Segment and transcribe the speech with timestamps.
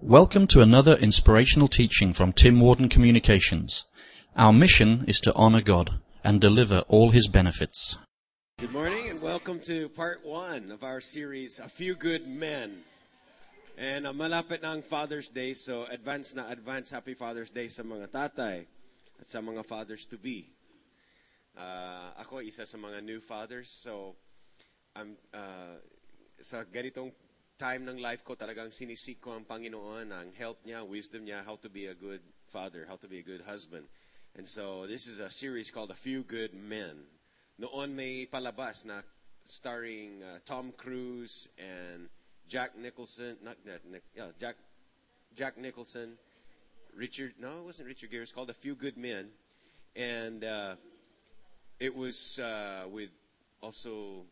[0.00, 3.84] Welcome to another inspirational teaching from Tim Warden Communications.
[4.36, 7.98] Our mission is to honor God and deliver all his benefits.
[8.60, 12.84] Good morning and welcome to part one of our series, A Few Good Men.
[13.76, 17.82] And uh, malapit na ang Father's Day, so advance na advance Happy Father's Day sa
[17.82, 18.70] mga tatay
[19.18, 20.46] at sa mga fathers to be.
[21.58, 24.14] Uh, ako isa sa mga new fathers, so
[24.94, 25.82] I'm uh,
[26.38, 27.10] sa ganitong
[27.58, 31.58] time ng life ko talagang sinisik ko ang Panginoon, ang help niya, wisdom niya, how
[31.58, 33.82] to be a good father, how to be a good husband.
[34.38, 37.02] And so this is a series called A Few Good Men.
[37.58, 39.02] Noon may palabas na
[39.42, 42.06] starring uh, Tom Cruise and
[42.46, 44.54] Jack Nicholson, not that, Nic- yeah, Jack,
[45.34, 46.14] Jack Nicholson,
[46.94, 49.34] Richard, no, it wasn't Richard Gere, it's called A Few Good Men.
[49.96, 50.78] And uh,
[51.80, 53.10] it was uh, with
[53.60, 54.22] also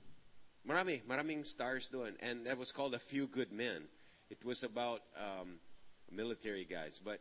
[0.68, 2.14] marami, maraming stars doon.
[2.20, 3.82] And that was called A Few Good Men.
[4.30, 5.60] It was about um,
[6.10, 7.00] military guys.
[7.02, 7.20] But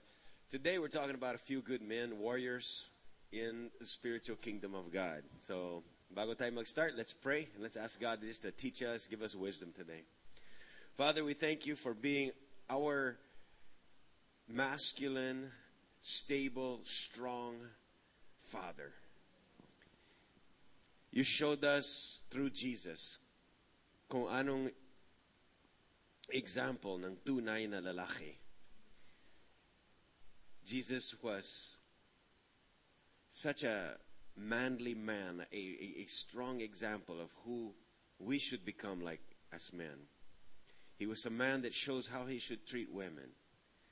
[0.49, 2.89] today we're talking about a few good men, warriors
[3.31, 5.23] in the spiritual kingdom of God.
[5.39, 5.83] So,
[6.15, 9.35] bago tayo mag-start, let's pray and let's ask God just to teach us, give us
[9.35, 10.01] wisdom today.
[10.97, 12.31] Father, we thank you for being
[12.69, 13.17] our
[14.47, 15.51] masculine,
[15.99, 17.55] stable, strong
[18.43, 18.93] Father.
[21.11, 23.17] You showed us through Jesus
[24.07, 24.69] kung anong
[26.29, 28.33] example ng tunay na lalaki.
[30.65, 31.77] Jesus was
[33.29, 33.97] such a
[34.35, 35.63] manly man, a,
[36.01, 37.73] a, strong example of who
[38.17, 39.21] we should become like
[39.53, 40.09] as men.
[40.97, 43.29] He was a man that shows how he should treat women,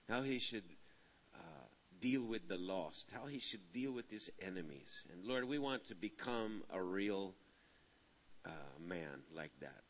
[0.09, 0.63] how he should
[1.35, 1.67] uh,
[1.99, 5.03] deal with the lost, how he should deal with his enemies.
[5.11, 7.35] And Lord, we want to become a real
[8.45, 9.82] uh, man like that.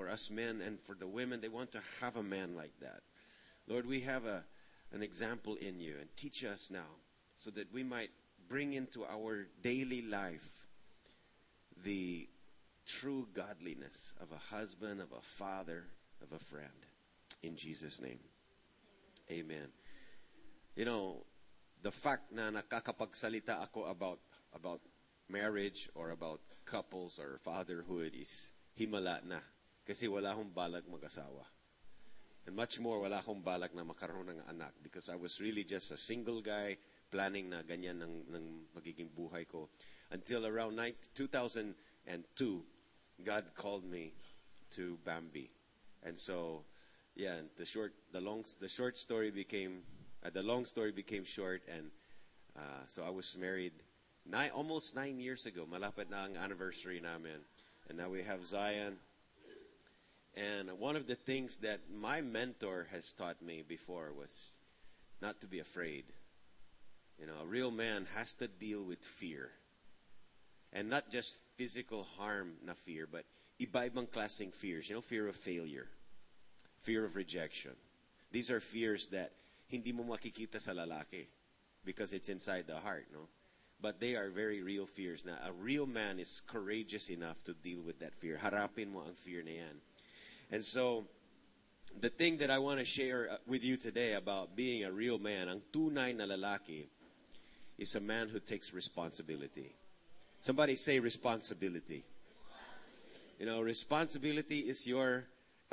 [0.00, 3.02] For us men and for the women, they want to have a man like that.
[3.68, 4.42] Lord, we have a,
[4.92, 6.88] an example in you and teach us now
[7.36, 8.08] so that we might
[8.48, 10.64] bring into our daily life
[11.84, 12.26] the
[12.86, 15.84] true godliness of a husband, of a father,
[16.22, 16.80] of a friend.
[17.42, 18.20] In Jesus' name.
[19.30, 19.68] Amen.
[20.76, 21.26] You know,
[21.82, 24.20] the fact na nakakapagsalita ako about
[24.56, 24.80] about
[25.28, 28.50] marriage or about couples or fatherhood is
[28.80, 29.40] himala na.
[29.90, 31.42] Kasi wala akong balak mag-asawa.
[32.46, 35.90] And much more, wala akong balak na makaroon ng anak because I was really just
[35.90, 36.78] a single guy
[37.10, 39.66] planning na ganyan ng, ng magiging buhay ko.
[40.14, 41.74] Until around 2002,
[43.26, 44.14] God called me
[44.78, 45.50] to Bambi.
[46.06, 46.62] And so,
[47.18, 49.82] yeah, the short, the long, the short story became,
[50.22, 51.90] uh, the long story became short, and
[52.54, 53.74] uh, so I was married
[54.22, 55.66] nine, almost nine years ago.
[55.66, 57.42] Malapit na ang anniversary namin,
[57.90, 58.94] and now we have Zion.
[60.36, 64.52] And one of the things that my mentor has taught me before was
[65.20, 66.04] not to be afraid.
[67.18, 69.50] You know, a real man has to deal with fear.
[70.72, 73.24] And not just physical harm na fear, but
[73.60, 74.88] iba-ibang klaseng fears.
[74.88, 75.88] You know, fear of failure,
[76.82, 77.72] fear of rejection.
[78.30, 79.32] These are fears that
[79.68, 81.26] hindi mo makikita sa lalaki
[81.84, 83.26] because it's inside the heart, no?
[83.82, 85.24] But they are very real fears.
[85.24, 88.38] Now, a real man is courageous enough to deal with that fear.
[88.42, 89.76] Harapin mo ang fear na yan.
[90.50, 91.06] And so,
[92.00, 95.48] the thing that I want to share with you today about being a real man,
[95.48, 96.86] ang tunay na lalaki,
[97.78, 99.74] is a man who takes responsibility.
[100.38, 102.04] Somebody say responsibility.
[103.38, 105.24] You know, responsibility is your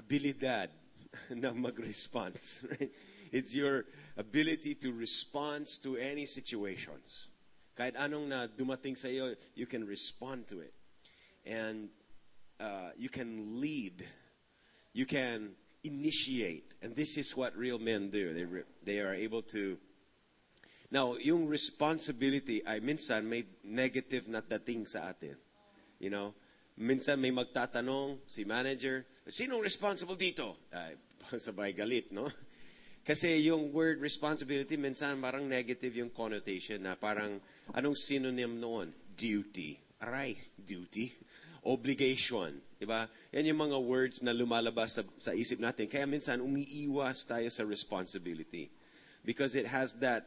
[0.01, 0.69] abilidad
[1.35, 2.63] na mag-response.
[2.71, 2.91] Right?
[3.31, 3.85] It's your
[4.16, 7.27] ability to respond to any situations.
[7.77, 10.73] Kahit anong na dumating sa iyo, you can respond to it.
[11.45, 11.89] And
[12.59, 14.07] uh, you can lead.
[14.97, 15.53] You can
[15.85, 16.74] initiate.
[16.81, 18.34] And this is what real men do.
[18.34, 19.78] They, re- they are able to
[20.88, 25.35] Now, yung responsibility ay minsan may negative na dating sa atin.
[26.00, 26.31] You know,
[26.80, 30.56] minsan may magtatanong si manager, sinong responsible dito?
[30.72, 30.96] Ay,
[31.44, 32.31] sabay galit, no?
[33.03, 37.40] Kasi yung word responsibility, minsan parang negative yung connotation na parang
[37.76, 38.91] anong synonym noon?
[39.11, 39.76] Duty.
[40.03, 41.11] Aray, duty.
[41.67, 42.64] Obligation.
[42.79, 43.11] Diba?
[43.35, 45.91] Yan yung mga words na lumalabas sa, sa isip natin.
[45.91, 48.72] Kaya minsan umiiwas tayo sa responsibility.
[49.28, 50.23] Because it has that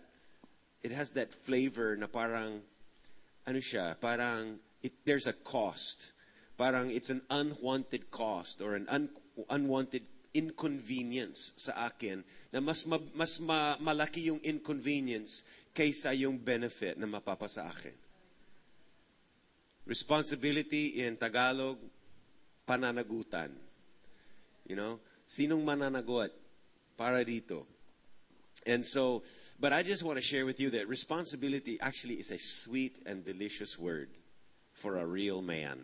[0.85, 2.61] it has that flavor na parang,
[3.45, 6.13] ano siya, parang it, there's a cost.
[6.57, 9.09] Parang it's an unwanted cost or an un,
[9.49, 12.23] unwanted inconvenience sa akin
[12.55, 15.43] na mas ma, mas ma, malaki yung inconvenience
[15.75, 17.95] kaysa yung benefit na mapapa sa akin.
[19.91, 21.75] Responsibility in Tagalog,
[22.63, 23.51] pananagutan.
[24.71, 26.31] You know, sinong mananagot
[26.95, 27.67] para dito?
[28.71, 29.27] And so,
[29.59, 33.27] but I just want to share with you that responsibility actually is a sweet and
[33.27, 34.15] delicious word
[34.75, 35.83] for a real man.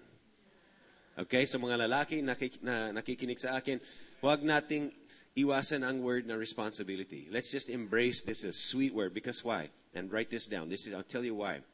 [1.18, 3.80] Okay, so mga lalaki nakik, na, nakikinig sa akin,
[4.22, 4.94] huwag nating
[5.34, 7.26] iwasan ang word na responsibility.
[7.32, 9.66] Let's just embrace this as sweet word because why?
[9.98, 10.68] And write this down.
[10.68, 11.66] This is I'll tell you why.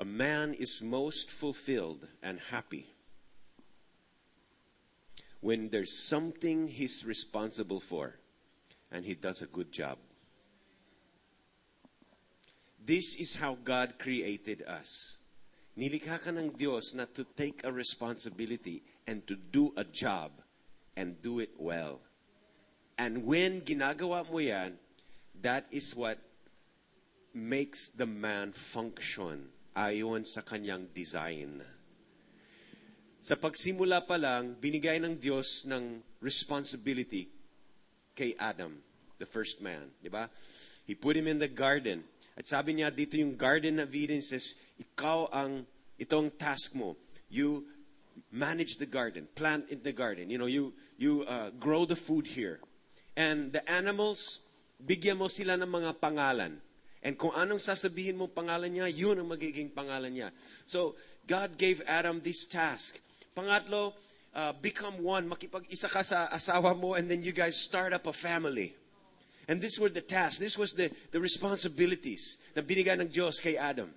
[0.00, 2.86] A man is most fulfilled and happy
[5.42, 8.16] when there's something he's responsible for
[8.90, 9.98] and he does a good job.
[12.82, 15.18] This is how God created us.
[15.76, 16.56] Nilikha ka ng
[16.96, 20.32] na to take a responsibility and to do a job
[20.96, 22.00] and do it well.
[22.96, 24.78] And when ginagawa mo yan,
[25.42, 26.16] that is what
[27.34, 31.62] makes the man function ayon sa kanyang design.
[33.20, 37.28] Sa pagsimula pa lang, binigay ng Diyos ng responsibility
[38.16, 38.80] kay Adam,
[39.20, 39.92] the first man.
[40.00, 40.28] Di ba?
[40.88, 42.02] He put him in the garden.
[42.34, 45.68] At sabi niya dito yung Garden of Eden says, ikaw ang,
[46.00, 46.96] itong task mo.
[47.28, 47.68] You
[48.32, 50.32] manage the garden, plant in the garden.
[50.32, 52.60] You know, you, you uh, grow the food here.
[53.16, 54.40] And the animals,
[54.80, 56.56] bigyan mo sila ng mga pangalan.
[57.00, 60.28] And kung anong sasabihin mo pangalan niya, yun ang magiging pangalan niya.
[60.68, 63.00] So, God gave Adam this task.
[63.32, 63.94] Pangatlo,
[64.34, 65.28] uh, become one.
[65.28, 68.76] Makipag-isa ka sa asawa mo and then you guys start up a family.
[69.48, 70.38] And this were the tasks.
[70.38, 73.90] This was the, the responsibilities na binigay ng Diyos kay Adam.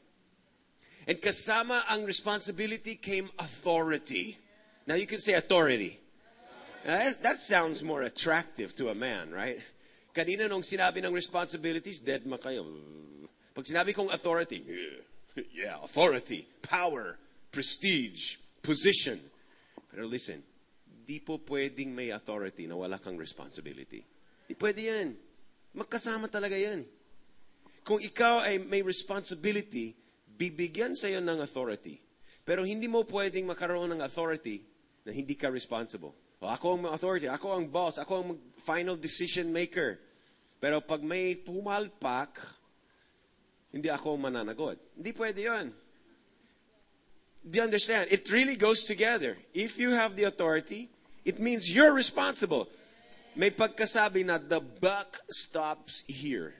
[1.06, 4.40] And kasama ang responsibility came authority.
[4.88, 6.00] Now you can say authority.
[6.88, 9.60] Uh, that sounds more attractive to a man, right?
[10.13, 12.69] Kanina nung sinabi ng responsibilities, dead ma kayo.
[13.57, 14.62] Pag sinabi kong authority,
[15.57, 17.18] yeah, authority, power,
[17.50, 19.18] prestige, position.
[19.89, 20.45] Pero listen,
[20.86, 24.06] di po pwedeng may authority na wala kang responsibility.
[24.45, 25.18] Di pwede yan.
[25.74, 26.86] Magkasama talaga yan.
[27.81, 29.98] Kung ikaw ay may responsibility,
[30.30, 31.98] bibigyan sa'yo ng authority.
[32.45, 34.62] Pero hindi mo pwedeng makaroon ng authority
[35.04, 36.13] na hindi ka responsible.
[36.44, 38.30] O ako ang authority, ako ang boss, ako ang
[38.68, 39.95] final decision maker.
[40.60, 42.36] Pero pag may pumalpak,
[43.72, 44.75] hindi ako mananagot.
[45.00, 45.72] Hindi pwede yun.
[47.48, 48.12] Do you understand?
[48.12, 49.40] It really goes together.
[49.56, 50.92] If you have the authority,
[51.24, 52.68] it means you're responsible.
[53.39, 56.54] May pagkasabi na the buck stops here.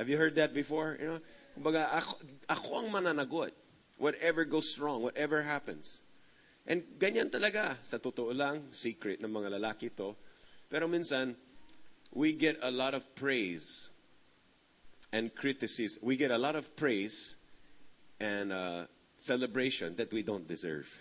[0.00, 0.96] Have you heard that before?
[0.96, 1.20] You know,
[1.56, 2.14] kumbaga, ako,
[2.48, 3.52] ako ang mananagot.
[4.00, 6.00] Whatever goes wrong, whatever happens.
[6.68, 7.80] And ganyan talaga.
[7.80, 10.12] Sa totoo lang, secret ng mga lalaki to.
[10.68, 11.32] Pero minsan,
[12.12, 13.88] we get a lot of praise
[15.10, 16.04] and criticism.
[16.04, 17.36] We get a lot of praise
[18.20, 18.84] and uh,
[19.16, 20.92] celebration that we don't deserve.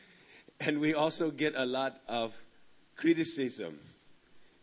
[0.64, 2.32] and we also get a lot of
[2.96, 3.78] criticism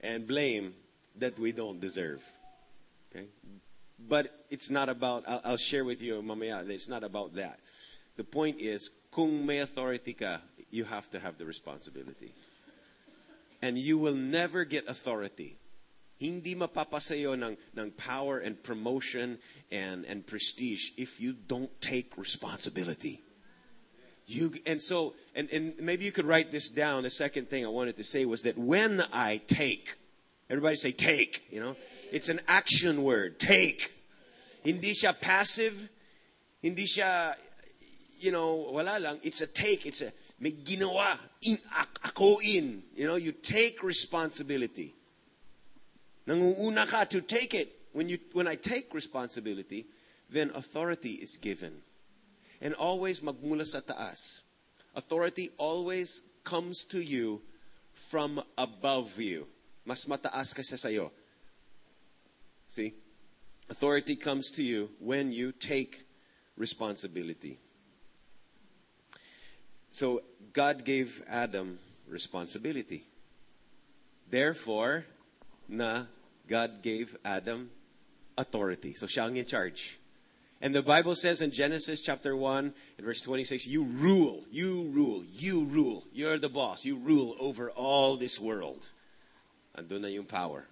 [0.02, 0.74] and blame
[1.18, 2.26] that we don't deserve.
[3.14, 3.26] Okay?
[4.00, 7.60] But it's not about, I'll, I'll share with you, mamaya, it's not about that.
[8.16, 10.38] The point is, kung may authority ka,
[10.70, 12.32] you have to have the responsibility.
[13.64, 15.58] And you will never get authority.
[16.22, 19.40] Hindi mapapasayo ng, ng power and promotion
[19.72, 23.20] and, and prestige if you don't take responsibility.
[24.28, 27.02] You, and so, and, and maybe you could write this down.
[27.02, 29.98] The second thing I wanted to say was that when I take,
[30.48, 31.76] everybody say take, you know,
[32.12, 33.92] it's an action word, take.
[34.64, 35.90] Hindi siya passive,
[36.62, 37.34] hindi siya,
[38.20, 39.20] you know, wala lang.
[39.24, 40.56] It's a take, it's a, may
[41.42, 41.60] in,
[42.04, 42.84] ako in.
[42.96, 44.96] You know, you take responsibility.
[46.28, 47.74] Nangunguna ka to take it.
[47.94, 49.88] When, you, when I take responsibility,
[50.30, 51.74] then authority is given.
[52.62, 54.42] And always magmula sa taas.
[54.96, 57.42] Authority always comes to you
[57.94, 59.48] from above you.
[59.86, 61.12] Mas mataas ka sa sayo.
[62.70, 62.94] See?
[63.70, 66.06] Authority comes to you when you take
[66.58, 67.60] responsibility.
[69.98, 70.22] So
[70.54, 73.02] God gave Adam responsibility.
[74.30, 75.06] Therefore,
[75.68, 76.06] na
[76.48, 77.72] God gave Adam
[78.38, 78.94] authority.
[78.94, 79.98] So siya in charge.
[80.62, 85.24] And the Bible says in Genesis chapter 1 and verse 26, you rule, you rule,
[85.34, 86.04] you rule.
[86.14, 86.86] You're the boss.
[86.86, 88.88] You rule over all this world.
[89.76, 90.68] Andun na yung power.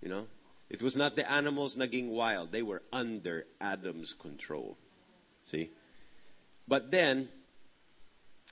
[0.00, 0.26] You know?
[0.70, 2.52] It was not the animals naging wild.
[2.52, 4.78] They were under Adam's control.
[5.42, 5.70] See?
[6.68, 7.28] But then,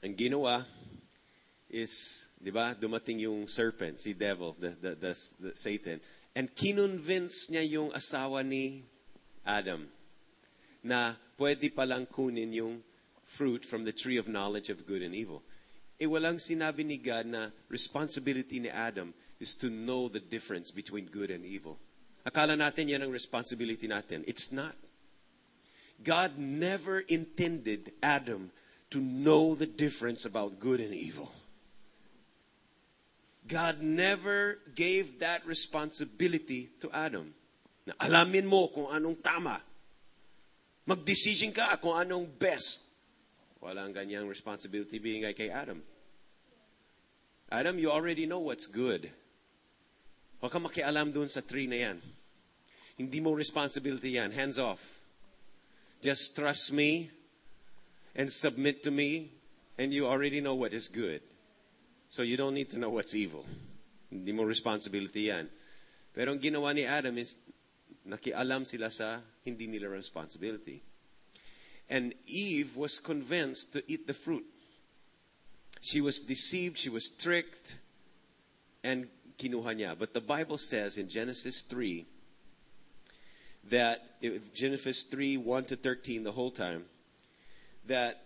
[0.03, 0.67] ang ginawa
[1.71, 6.03] is, di ba, dumating yung serpent, si devil, the, the, the, the Satan,
[6.35, 8.83] and kinonvince niya yung asawa ni
[9.47, 9.87] Adam
[10.83, 12.83] na pwede palang kunin yung
[13.23, 15.41] fruit from the tree of knowledge of good and evil.
[16.03, 21.07] E walang sinabi ni God na responsibility ni Adam is to know the difference between
[21.07, 21.79] good and evil.
[22.27, 24.27] Akala natin yan ang responsibility natin.
[24.27, 24.75] It's not.
[26.03, 28.51] God never intended Adam
[28.93, 31.33] to know the difference about good and evil.
[33.49, 37.35] God never gave that responsibility to Adam.
[37.89, 39.59] Na alamin mo kung anong tama.
[40.87, 42.85] Mag-decision ka kung anong best.
[43.59, 45.83] Walang ganyang responsibility binigay kay Adam.
[47.51, 49.11] Adam, you already know what's good.
[50.41, 51.99] Huwag kang makialam doon sa tree na yan.
[52.99, 54.31] Hindi mo responsibility yan.
[54.35, 54.83] Hands off.
[56.03, 57.11] Just trust me
[58.15, 59.33] and submit to me
[59.79, 61.21] and you already know what is good.
[62.09, 63.45] So you don't need to know what's evil.
[64.11, 65.49] Hindi mo responsibility yan.
[66.13, 67.37] Pero ang ginawa ni Adam is
[68.05, 70.83] nakialam sila sa hindi nila responsibility.
[71.89, 74.45] And Eve was convinced to eat the fruit.
[75.81, 77.79] She was deceived, she was tricked,
[78.85, 79.99] and kinuha niya.
[79.99, 82.07] But the Bible says in Genesis 3
[83.71, 84.23] that,
[84.55, 86.85] Genesis 3 1 to 13, the whole time,
[87.87, 88.25] that,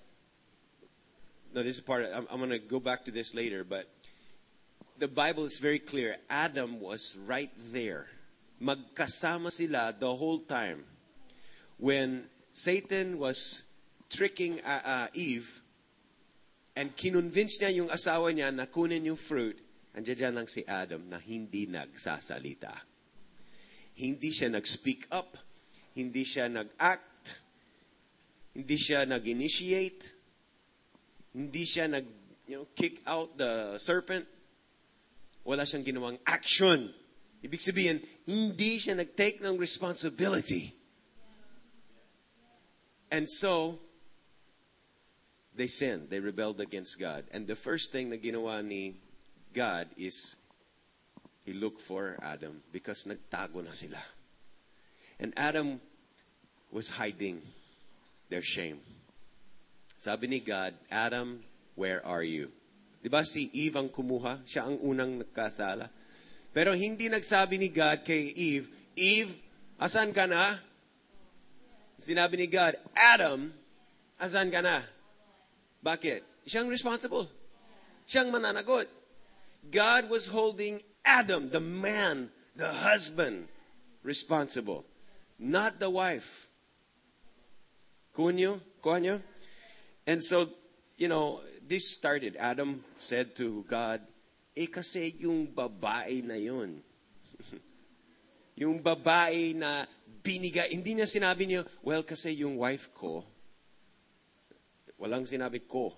[1.55, 3.89] no, this is part, of, I'm, I'm going to go back to this later, but
[4.99, 6.17] the Bible is very clear.
[6.29, 8.07] Adam was right there.
[8.63, 10.85] Magkasama sila the whole time.
[11.77, 13.63] When Satan was
[14.09, 15.63] tricking uh, uh, Eve,
[16.77, 19.57] and kinonvince niya yung asawa niya na kunin yung fruit,
[19.97, 22.73] andiyan lang si Adam na hindi nagsasalita.
[23.97, 25.41] Hindi siya nag-speak up,
[25.97, 27.16] hindi siya nag-act,
[28.57, 30.17] hindi siya nag-initiate,
[31.37, 32.09] hindi siya nag
[32.49, 34.25] you know, kick out the serpent.
[35.45, 36.89] Wala siyang ginawang action.
[37.45, 40.73] Ibig sabihin, hindi siya nag-take ng responsibility.
[43.13, 43.79] And so,
[45.55, 46.09] they sinned.
[46.09, 47.29] They rebelled against God.
[47.31, 48.97] And the first thing na ginawa ni
[49.53, 50.35] God is
[51.45, 54.01] he looked for Adam because nagtago na sila.
[55.21, 55.79] And Adam
[56.73, 57.45] was hiding
[58.29, 58.81] their shame.
[59.97, 61.41] Sabi ni God, Adam,
[61.75, 62.53] where are you?
[63.01, 64.43] Di ba si Eve ang kumuha?
[64.45, 65.89] Siya ang unang nagkasala.
[66.51, 68.67] Pero hindi nagsabi ni God kay Eve,
[68.97, 69.33] Eve,
[69.77, 70.59] asan ka na?
[71.97, 73.53] Sinabi ni God, Adam,
[74.21, 74.85] asan ka na?
[75.85, 76.25] Bakit?
[76.49, 77.29] Siyang responsible.
[78.09, 78.89] Siyang mananagot.
[79.71, 83.49] God was holding Adam, the man, the husband,
[84.03, 84.85] responsible.
[85.39, 86.46] Not the wife.
[88.17, 88.81] Kunyo?
[88.81, 89.21] Kunyo?
[90.09, 90.49] And so,
[90.97, 92.41] you know, this started.
[92.41, 94.01] Adam said to God,
[94.57, 96.81] eh kasi yung babae na yun.
[98.65, 99.85] yung babae na
[100.25, 103.21] binigay, hindi niya sinabi niya, well, kasi yung wife ko,
[104.97, 105.93] walang sinabi ko.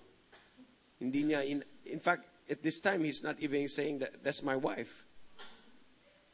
[0.99, 4.59] Hindi niya, in, in fact, at this time, he's not even saying that that's my
[4.59, 5.07] wife.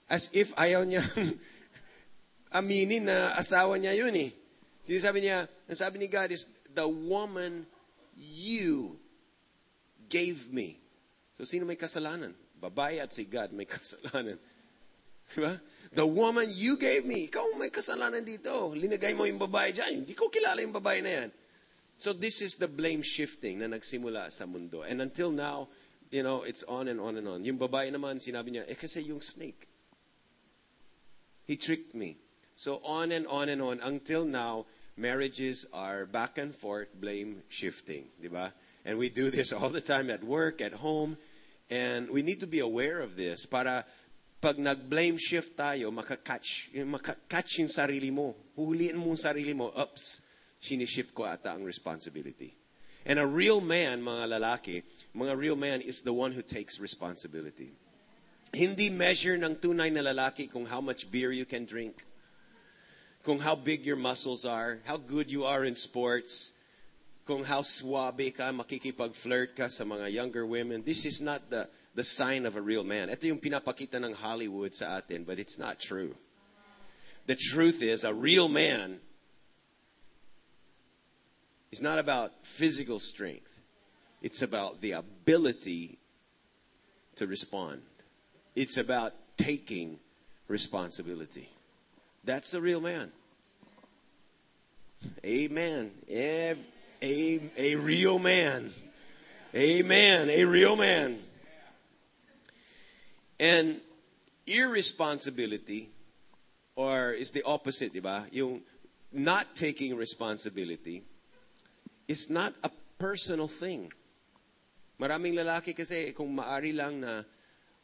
[0.08, 1.04] As if ayaw niya
[2.56, 4.32] aminin na asawa niya yun eh.
[4.84, 6.44] Sinasabi niya, ang ni God is,
[6.76, 7.64] the woman
[8.16, 9.00] you
[10.12, 10.76] gave me.
[11.34, 12.36] So, sino may kasalanan?
[12.60, 14.36] Babae at si God may kasalanan.
[15.32, 15.56] Diba?
[15.94, 17.30] The woman you gave me.
[17.30, 18.74] Ikaw may kasalanan dito.
[18.76, 20.04] Linagay mo yung babae dyan.
[20.04, 21.30] Hindi ko kilala yung babae na yan.
[21.96, 24.82] So this is the blame shifting na nagsimula sa mundo.
[24.82, 25.70] And until now,
[26.10, 27.46] you know, it's on and on and on.
[27.46, 29.70] Yung babae naman, sinabi niya, eh kasi yung snake.
[31.46, 32.18] He tricked me.
[32.58, 38.06] So on and on and on until now, marriages are back and forth blame shifting,
[38.20, 38.52] di ba?
[38.84, 41.16] And we do this all the time at work, at home,
[41.70, 43.84] and we need to be aware of this para
[44.44, 48.36] pag nag-blame shift tayo, makakatch, makakatch yung sarili mo.
[48.60, 50.20] Huhuliin mo yung sarili mo, ups,
[50.60, 52.52] sinishift ko ata ang responsibility.
[53.08, 54.84] And a real man, mga lalaki,
[55.16, 57.72] mga real man is the one who takes responsibility.
[58.52, 62.04] Hindi measure ng tunay na lalaki kung how much beer you can drink,
[63.24, 66.52] kung how big your muscles are, how good you are in sports,
[67.24, 70.84] kung how suabe ka, makikipag-flirt ka sa mga younger women.
[70.84, 71.66] This is not the,
[71.96, 73.08] the sign of a real man.
[73.08, 76.12] Ito yung pinapakita ng Hollywood sa atin, but it's not true.
[77.24, 79.00] The truth is, a real man
[81.72, 83.58] is not about physical strength.
[84.20, 85.96] It's about the ability
[87.16, 87.80] to respond.
[88.54, 89.96] It's about taking
[90.46, 91.53] responsibility.
[92.24, 93.12] That's the real man.
[95.24, 95.90] Amen.
[96.08, 96.56] A,
[97.02, 98.72] a, a real man.
[99.54, 100.30] Amen.
[100.30, 101.18] A real man.
[103.38, 103.80] And
[104.46, 105.90] irresponsibility,
[106.76, 108.24] or is the opposite, diba?
[108.32, 108.62] Yung
[109.12, 111.02] not taking responsibility,
[112.08, 113.92] is not a personal thing.
[115.00, 117.20] Maraming lalaki kasi kung maari lang na,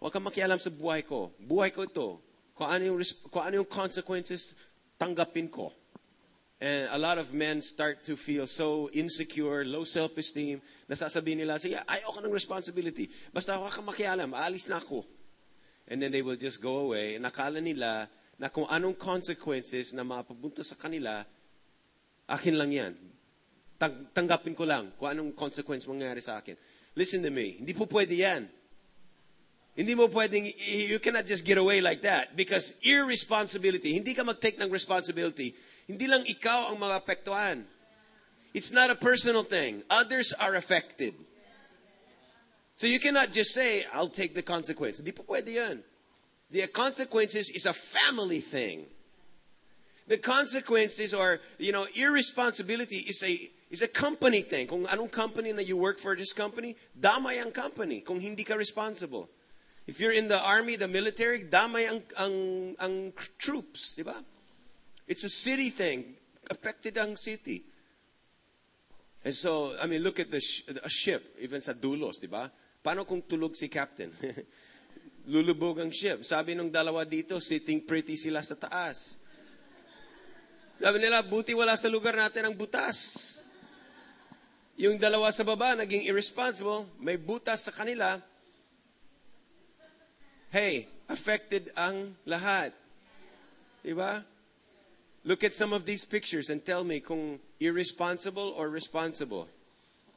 [0.01, 1.31] huwag kang makialam sa buhay ko.
[1.37, 2.30] Buhay ko ito.
[2.61, 3.01] Kung ano yung,
[3.33, 4.53] kung ano yung consequences,
[5.01, 5.73] tanggapin ko.
[6.61, 11.81] And a lot of men start to feel so insecure, low self-esteem, nasasabihin nila, sige,
[11.81, 13.09] ayaw ng responsibility.
[13.33, 15.09] Basta ako ka makialam, aalis na ako.
[15.89, 17.17] And then they will just go away.
[17.17, 21.25] Nakala nila na kung anong consequences na mapapunta sa kanila,
[22.29, 22.93] akin lang yan.
[23.81, 26.61] Tang- tanggapin ko lang kung anong consequence mangyayari sa akin.
[26.93, 28.53] Listen to me, hindi po pwede yan.
[29.81, 34.61] Hindi mo pwedeng, you cannot just get away like that because irresponsibility, hindi ka mag-take
[34.61, 35.57] ng responsibility,
[35.89, 37.65] hindi lang ikaw ang maapektuhan.
[38.53, 39.81] It's not a personal thing.
[39.89, 41.17] Others are affected.
[42.77, 45.01] So you cannot just say, I'll take the consequence.
[45.01, 45.81] Hindi po pwede yan.
[46.53, 48.85] The consequences is a family thing.
[50.13, 54.69] The consequences or, you know, irresponsibility is a is a company thing.
[54.69, 58.61] Kung anong company na you work for this company, damay ang company kung hindi ka
[58.61, 59.31] responsible.
[59.87, 62.37] If you're in the army, the military, damay ang, ang,
[62.79, 62.95] ang
[63.39, 64.17] troops, di ba?
[65.09, 66.15] It's a city thing.
[66.51, 67.65] Affected ang city.
[69.25, 72.49] And so, I mean, look at the sh- a ship, even sa dulos, di ba?
[72.81, 74.15] Paano kung tulog si captain?
[75.33, 76.25] Lulubog ang ship.
[76.25, 79.21] Sabi nung dalawa dito, sitting pretty sila sa taas.
[80.81, 83.37] Sabi nila, buti wala sa lugar natin ang butas.
[84.81, 88.17] Yung dalawa sa baba, naging irresponsible, may butas sa kanila.
[90.51, 92.75] Hey, affected ang lahat.
[93.87, 94.27] Diba?
[95.23, 99.47] Look at some of these pictures and tell me kung irresponsible or responsible.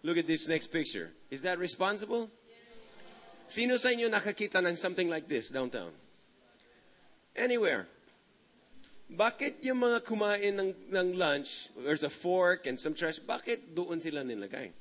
[0.02, 1.14] Look at this next picture.
[1.30, 2.34] Is that responsible?
[3.46, 5.94] Sino sa inyo nakakita ng something like this downtown?
[7.38, 7.86] Anywhere.
[9.14, 14.02] Bakit yung mga kumain ng, ng lunch, there's a fork and some trash, bakit doon
[14.02, 14.74] sila nilagay?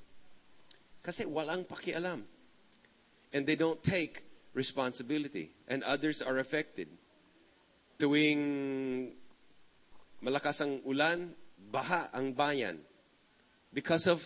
[1.04, 2.25] Kasi walang pakialam.
[3.37, 5.50] And they don't take responsibility.
[5.68, 6.88] And others are affected.
[7.99, 9.12] Tuwing
[10.23, 11.35] malakas ang ulan,
[11.71, 12.78] baha ang bayan.
[13.73, 14.21] Because of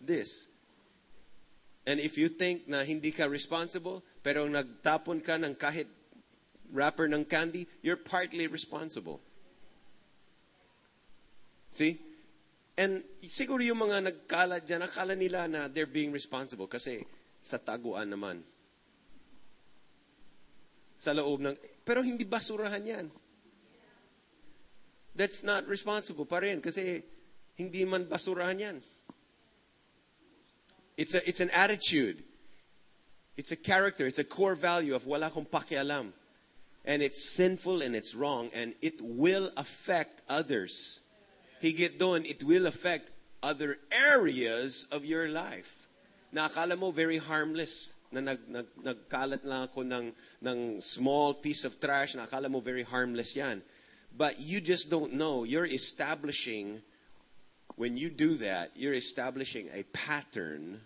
[0.00, 0.50] this.
[1.86, 5.88] And if you think na hindi ka responsible, pero nagtapon ka ng kahit
[6.70, 9.18] wrapper ng candy, you're partly responsible.
[11.70, 11.98] See?
[12.78, 17.04] And siguro yung mga nagkalat dyan, akala nila na they're being responsible kasi
[17.40, 18.42] sa taguan naman.
[21.00, 21.56] Sa loob ng...
[21.80, 23.08] Pero hindi basurahan yan.
[25.16, 27.00] That's not responsible pa rin kasi
[27.56, 28.76] hindi man basurahan yan.
[31.00, 32.20] It's, a, it's an attitude.
[33.40, 34.04] It's a character.
[34.04, 36.12] It's a core value of wala kong pakialam.
[36.84, 41.00] And it's sinful and it's wrong and it will affect others.
[41.64, 43.08] Higit doon, it will affect
[43.42, 45.88] other areas of your life.
[46.32, 47.92] Na akala mo very harmless.
[48.10, 50.06] Na nag, nag, nagkalat lang ako ng,
[50.42, 53.62] ng small piece of trash na akala mo very harmless yan.
[54.16, 55.44] But you just don't know.
[55.44, 56.82] You're establishing,
[57.76, 60.82] when you do that, you're establishing a pattern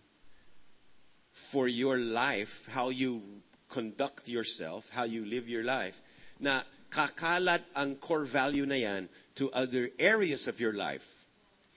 [1.32, 3.22] for your life, how you
[3.68, 6.00] conduct yourself, how you live your life,
[6.38, 6.62] na
[6.94, 11.26] kakalat ang core value na yan to other areas of your life.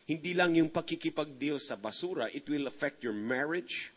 [0.06, 3.92] Hindi lang yung pakikipag-deal sa basura, it will affect your marriage,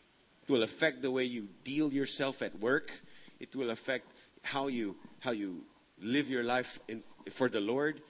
[0.51, 2.91] will affect the way you deal yourself at work,
[3.39, 4.11] it will affect
[4.43, 5.63] how you how you
[6.03, 8.03] live your life in, for the Lord.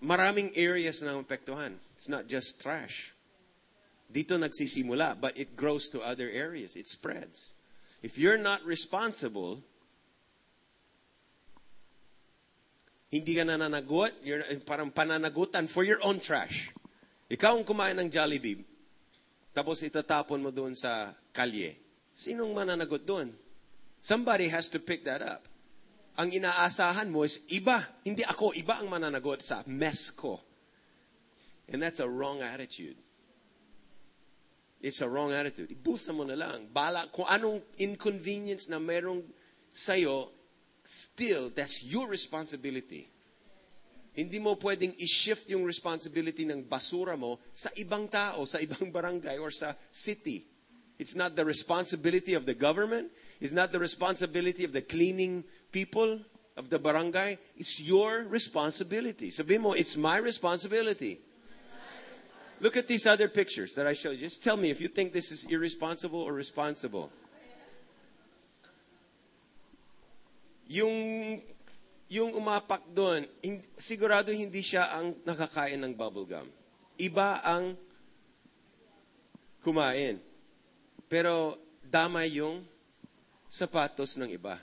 [0.00, 1.74] Maraming areas na apektuhan.
[1.98, 3.12] It's not just trash.
[4.06, 6.76] Dito nagsisimula, but it grows to other areas.
[6.76, 7.52] It spreads.
[8.02, 9.60] If you're not responsible,
[13.12, 16.72] hindi ka nananagot, you're parang pananagutan for your own trash.
[17.28, 18.64] Ikaw ang kumain ng Jollibee,
[19.52, 21.78] tapos itatapon mo doon sa kalye.
[22.14, 23.32] Sinong mananagot doon?
[24.00, 25.44] Somebody has to pick that up.
[26.20, 27.84] Ang inaasahan mo is iba.
[28.04, 30.40] Hindi ako, iba ang mananagot sa mess ko.
[31.70, 32.98] And that's a wrong attitude.
[34.80, 35.68] It's a wrong attitude.
[35.70, 36.66] Ibusa mo na lang.
[36.72, 39.20] Bala, kung anong inconvenience na merong
[39.70, 40.32] sa'yo,
[40.82, 43.06] still, that's your responsibility.
[44.16, 49.38] Hindi mo pwedeng i-shift yung responsibility ng basura mo sa ibang tao, sa ibang barangay,
[49.38, 50.42] or sa city.
[51.00, 53.08] It's not the responsibility of the government.
[53.40, 56.20] It's not the responsibility of the cleaning people
[56.60, 57.38] of the barangay.
[57.56, 59.32] It's your responsibility.
[59.32, 61.24] Sabi mo, it's my responsibility.
[62.60, 64.28] Look at these other pictures that I showed you.
[64.28, 67.08] Just tell me if you think this is irresponsible or responsible.
[70.68, 71.40] Yung
[72.12, 73.24] yung umapak doon,
[73.80, 76.44] sigurado hindi siya ang nakakain ng bubble gum.
[77.00, 77.72] Iba ang
[79.64, 80.20] kumain.
[81.10, 82.62] Pero damay yung
[83.50, 84.62] sapatos ng iba.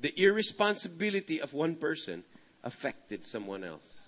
[0.00, 2.22] the irresponsibility of one person
[2.64, 4.02] affected someone else.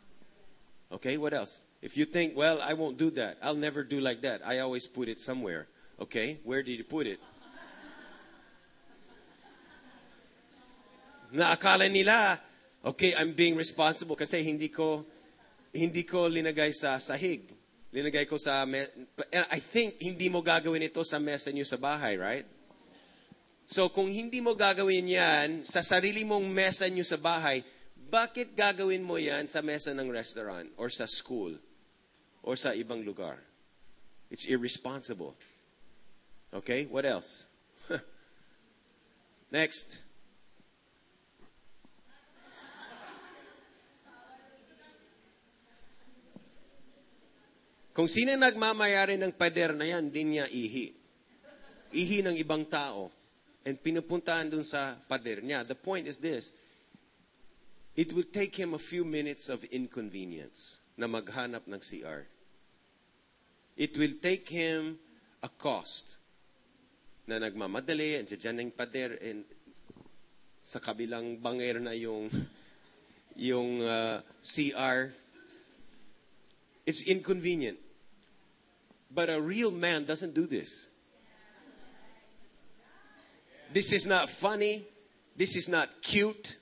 [0.93, 1.67] Okay, what else?
[1.81, 3.39] If you think, well, I won't do that.
[3.43, 4.41] I'll never do like that.
[4.45, 5.67] I always put it somewhere.
[6.01, 7.21] Okay, where did you put it?
[11.33, 12.41] Na akala nila,
[12.85, 15.05] okay, I'm being responsible kasi hindi ko
[15.75, 17.45] hindi ko linagay sa sahig.
[17.89, 22.21] Linagay ko sa me- I think hindi mo gagawin ito sa mesa niyo sa bahay,
[22.21, 22.47] right?
[23.69, 27.65] So kung hindi mo gagawin yan sa sarili mong mesa niyo sa bahay,
[28.09, 31.57] bakit gagawin mo yan sa mesa ng restaurant or sa school
[32.41, 33.37] or sa ibang lugar?
[34.33, 35.37] It's irresponsible.
[36.53, 37.45] Okay, what else?
[39.53, 40.01] Next.
[47.99, 50.95] Kung sino nagmamayari ng pader na yan, din niya ihi.
[51.91, 53.11] Ihi ng ibang tao.
[53.67, 55.67] And pinupuntahan dun sa pader niya.
[55.67, 56.55] The point is this.
[57.99, 62.23] It will take him a few minutes of inconvenience na maghanap ng CR.
[63.75, 64.95] It will take him
[65.43, 66.23] a cost
[67.27, 69.43] na nagmamadali, and dyan ng pader, and
[70.63, 72.31] sa kabilang banger na yung,
[73.35, 75.11] yung uh, CR.
[76.87, 77.88] It's inconvenient.
[79.11, 80.89] But a real man doesn't do this.
[83.73, 84.85] This is not funny.
[85.37, 86.57] This is not cute.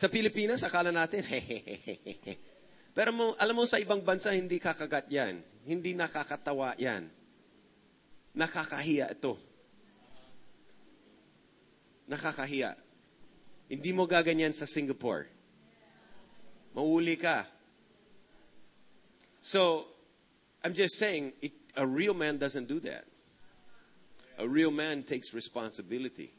[0.00, 2.40] Sa Pilipinas, akala natin, hehehehe.
[2.96, 5.44] Pero mo, alam mo, sa ibang bansa, hindi kakagat yan.
[5.68, 7.04] Hindi nakakatawa yan.
[8.32, 9.36] Nakakahiya ito.
[12.08, 12.74] Nakakahiya.
[13.68, 15.28] Hindi mo gaganyan sa Singapore.
[16.72, 17.44] Mauli ka.
[19.40, 19.86] So,
[20.64, 23.04] I'm just saying, it, a real man doesn't do that.
[24.38, 26.32] A real man takes responsibility.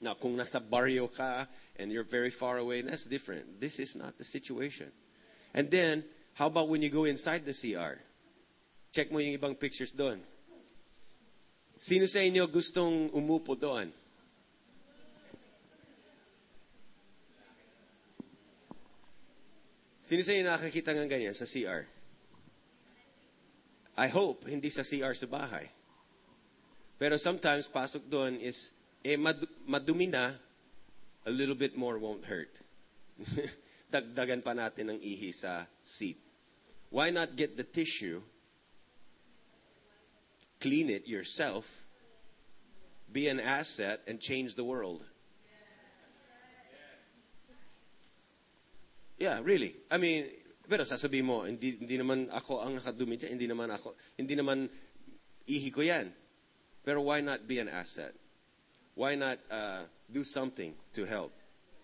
[0.00, 3.60] Now, kung nasa barrio ka and you're very far away, that's different.
[3.60, 4.92] This is not the situation.
[5.54, 8.00] And then, how about when you go inside the CR?
[8.92, 10.20] Check mo yung ibang pictures doon.
[11.78, 13.90] Sino sa inyo gustong umupo doon?
[20.04, 21.88] Sino sa inyo nakakita ng ganyan sa CR?
[23.96, 25.64] I hope hindi sa CR sa bahay.
[27.00, 28.68] Pero sometimes pasok doon is
[29.00, 30.36] eh mad- madumi na,
[31.24, 32.52] a little bit more won't hurt.
[33.94, 36.20] Dagdagan pa natin ng ihi sa seat.
[36.92, 38.20] Why not get the tissue,
[40.60, 41.64] clean it yourself,
[43.08, 45.00] be an asset, and change the world?
[49.24, 49.72] Yeah, really.
[49.88, 50.28] I mean,
[50.68, 54.68] pero sasabihin mo, hindi, hindi naman ako ang nakadumi dyan, hindi naman ako, hindi naman
[55.48, 56.12] ihi ko yan.
[56.84, 58.12] Pero why not be an asset?
[58.92, 61.32] Why not uh, do something to help?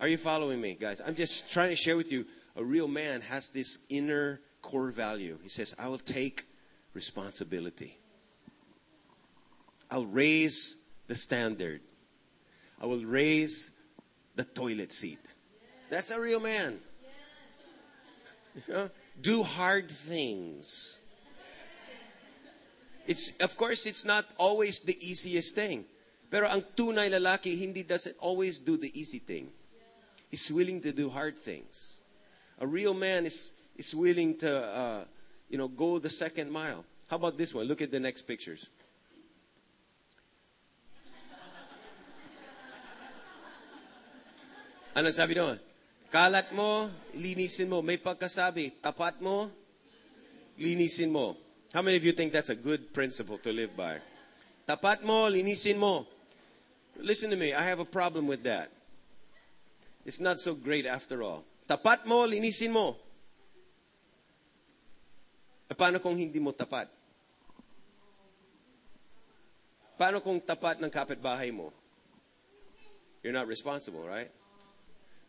[0.04, 1.00] Are you following me, guys?
[1.00, 5.40] I'm just trying to share with you, a real man has this inner core value.
[5.40, 6.44] He says, I will take
[6.92, 7.96] responsibility.
[9.88, 10.76] I'll raise
[11.08, 11.80] the standard.
[12.76, 13.72] I will raise
[14.36, 15.24] the toilet seat.
[15.88, 16.84] That's a real man.
[19.20, 20.98] Do hard things.
[23.06, 25.84] It's, of course, it's not always the easiest thing.
[26.30, 29.50] Pero ang tunay lalaki, hindi doesn't always do the easy thing.
[30.30, 31.98] He's willing to do hard things.
[32.60, 35.04] A real man is, is willing to, uh,
[35.48, 36.84] you know, go the second mile.
[37.08, 37.66] How about this one?
[37.66, 38.68] Look at the next pictures.
[44.94, 45.58] Ano sabi doon?
[46.10, 47.86] Kalat mo, linisin mo.
[47.86, 49.46] May pagkasabi, tapat mo,
[50.58, 51.38] linisin mo.
[51.70, 54.02] How many of you think that's a good principle to live by?
[54.66, 56.10] Tapat mo, linisin mo.
[56.98, 58.74] Listen to me, I have a problem with that.
[60.02, 61.46] It's not so great after all.
[61.70, 62.98] Tapat mo, linisin mo.
[65.70, 66.90] E paano kung hindi mo tapat?
[69.94, 71.70] Paano kung tapat ng kapitbahay mo?
[73.22, 74.39] You're not responsible, right?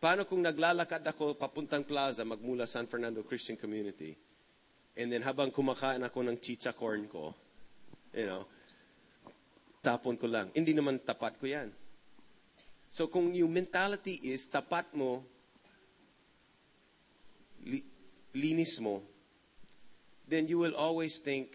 [0.02, 4.18] Paano kung naglalakad ako papuntang plaza magmula San Fernando Christian Community
[4.98, 7.30] and then habang kumakain ako ng chicha corn ko,
[8.10, 8.42] you know,
[9.78, 10.50] tapon ko lang.
[10.58, 11.70] Hindi naman tapat ko yan.
[12.90, 15.22] So kung yung mentality is tapat mo,
[17.62, 17.86] li,
[18.34, 19.06] linis mo,
[20.26, 21.54] then you will always think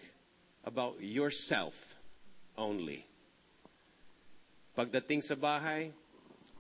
[0.64, 2.00] about yourself
[2.56, 3.04] only.
[4.72, 5.92] Pagdating sa bahay,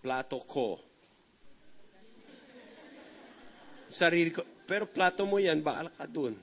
[0.03, 0.83] plato ko.
[3.89, 4.43] Sarili ko.
[4.67, 6.35] Pero plato mo yan, baal ka dun.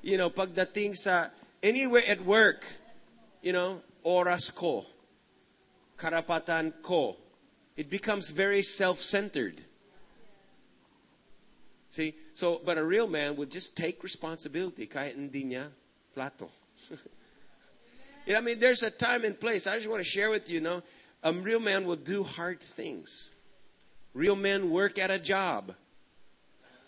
[0.00, 1.28] You know, pagdating sa,
[1.62, 2.64] anywhere at work,
[3.44, 4.88] you know, oras ko.
[6.00, 7.16] karapatan ko.
[7.76, 9.60] It becomes very self-centered.
[11.90, 15.68] See, so but a real man would just take responsibility kahit hindi niya
[16.14, 16.48] plato.
[18.26, 19.66] you know, I mean, there's a time and place.
[19.66, 20.82] I just want to share with you, you know,
[21.22, 23.30] a real man will do hard things.
[24.14, 25.74] Real men work at a job.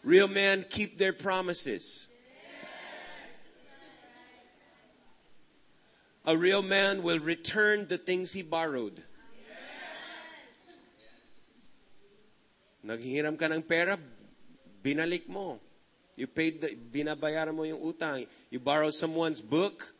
[0.02, 2.08] Real men keep their promises.
[6.24, 9.02] A real man will return the things he borrowed.
[12.86, 13.98] Naghihiram ka ng pera,
[14.82, 15.58] binalik mo.
[16.18, 18.26] You paid the, binabayaran mo yung utang.
[18.50, 19.94] You borrow someone's book,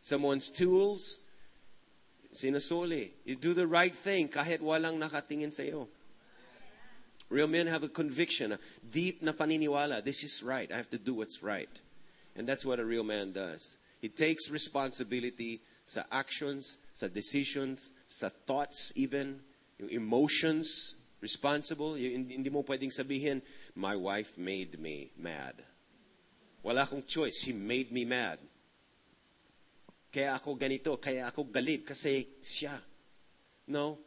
[0.00, 1.20] someone's tools,
[2.32, 3.10] sinasuli.
[3.24, 5.88] You do the right thing kahit walang nakatingin sa iyo.
[7.28, 8.58] Real men have a conviction, a
[8.90, 10.04] deep na paniniwala.
[10.04, 10.70] This is right.
[10.70, 11.70] I have to do what's right.
[12.36, 13.78] And that's what a real man does.
[14.00, 19.40] He takes responsibility sa actions, sa decisions, sa thoughts even,
[19.78, 21.94] yung emotions, responsible.
[21.94, 23.42] Hindi mo pwedeng sabihin,
[23.74, 25.54] my wife made me mad.
[26.62, 27.42] Wala akong choice.
[27.42, 28.38] She made me mad.
[30.10, 32.78] Kaya ako ganito, kaya ako galit kasi siya.
[33.66, 33.98] No?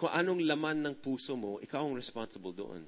[0.00, 2.80] Kung anong laman ng puso mo, ikaw ang responsible doon.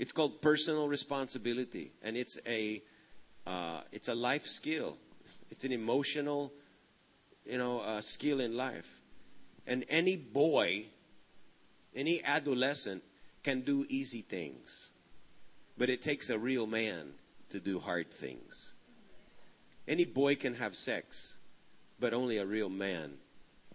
[0.00, 2.80] It's called personal responsibility, and it's a
[3.44, 4.96] uh, it's a life skill.
[5.52, 6.48] It's an emotional,
[7.44, 8.88] you know, uh, skill in life.
[9.68, 10.88] And any boy,
[11.92, 13.04] any adolescent
[13.44, 14.88] can do easy things,
[15.76, 17.12] but it takes a real man
[17.52, 18.72] to do hard things.
[19.84, 21.36] Any boy can have sex,
[22.00, 23.20] but only a real man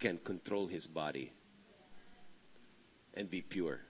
[0.02, 1.35] can control his body
[3.16, 3.80] and be pure.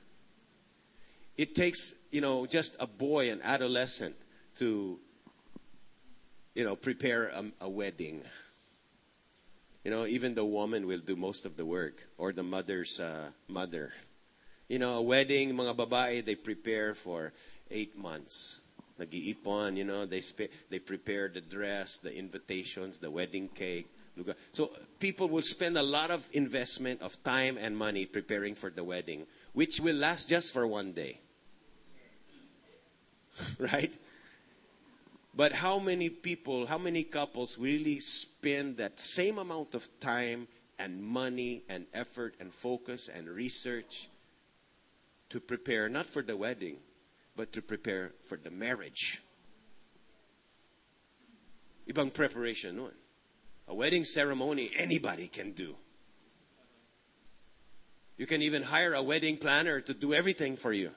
[1.36, 4.16] It takes, you know, just a boy, an adolescent,
[4.56, 4.98] to,
[6.54, 8.22] you know, prepare a, a wedding.
[9.84, 13.30] You know, even the woman will do most of the work, or the mother's uh,
[13.48, 13.92] mother.
[14.68, 17.32] You know, a wedding, mga babae, they prepare for
[17.70, 18.60] eight months.
[18.98, 23.86] Nag-iipon, you know, they, spe- they prepare the dress, the invitations, the wedding cake.
[24.50, 28.84] So people will spend a lot of investment of time and money preparing for the
[28.84, 31.20] wedding, which will last just for one day.
[33.58, 33.96] right?
[35.34, 40.48] But how many people, how many couples really spend that same amount of time
[40.78, 44.08] and money and effort and focus and research
[45.28, 46.78] to prepare not for the wedding,
[47.36, 49.22] but to prepare for the marriage?
[51.86, 52.92] Ibang preparation nun.
[53.68, 55.76] A wedding ceremony anybody can do.
[58.16, 60.90] You can even hire a wedding planner to do everything for you.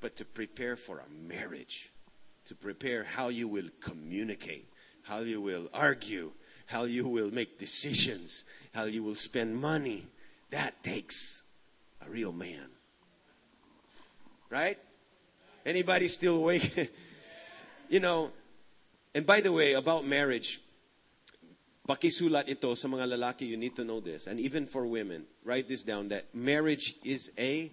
[0.00, 1.90] But to prepare for a marriage,
[2.46, 4.68] to prepare how you will communicate,
[5.02, 6.32] how you will argue,
[6.66, 10.06] how you will make decisions, how you will spend money,
[10.50, 11.42] that takes
[12.04, 12.66] a real man.
[14.50, 14.78] Right?
[15.64, 16.92] Anybody still awake?
[17.88, 18.30] you know,
[19.16, 20.60] and by the way, about marriage,
[21.88, 24.28] pakisulat ito sa mga lalaki, you need to know this.
[24.28, 27.72] And even for women, write this down that marriage is a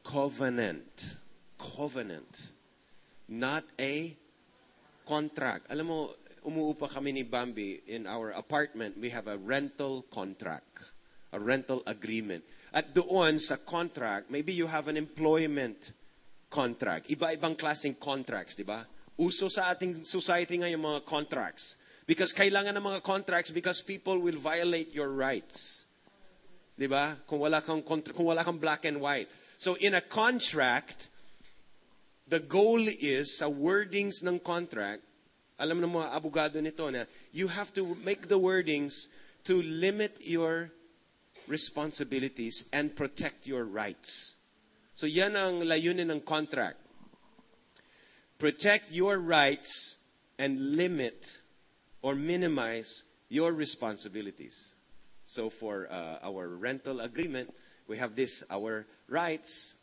[0.00, 1.20] covenant.
[1.60, 2.56] Covenant.
[3.28, 4.16] Not a
[5.04, 5.68] contract.
[5.68, 5.98] Alam mo,
[6.46, 8.96] umuupa kami ni Bambi in our apartment.
[8.96, 10.96] We have a rental contract.
[11.34, 12.40] A rental agreement.
[12.72, 15.92] At doon sa contract, maybe you have an employment
[16.48, 17.12] contract.
[17.12, 18.95] Iba-ibang klaseng contracts, di ba?
[19.16, 21.80] Uso sa ating society ngayon mga contracts.
[22.06, 25.88] Because kailangan ng mga contracts because people will violate your rights.
[26.76, 27.18] 'Di ba?
[27.26, 29.26] Kung wala kang kung wala kang black and white.
[29.56, 31.08] So in a contract,
[32.28, 35.02] the goal is sa wordings ng contract,
[35.56, 39.08] alam ng mga abogado nito na you have to make the wordings
[39.48, 40.70] to limit your
[41.48, 44.36] responsibilities and protect your rights.
[44.94, 46.85] So yan ang layunin ng contract
[48.38, 49.96] protect your rights
[50.38, 51.40] and limit
[52.02, 54.74] or minimize your responsibilities.
[55.24, 57.52] So for uh, our rental agreement,
[57.88, 59.74] we have this our rights.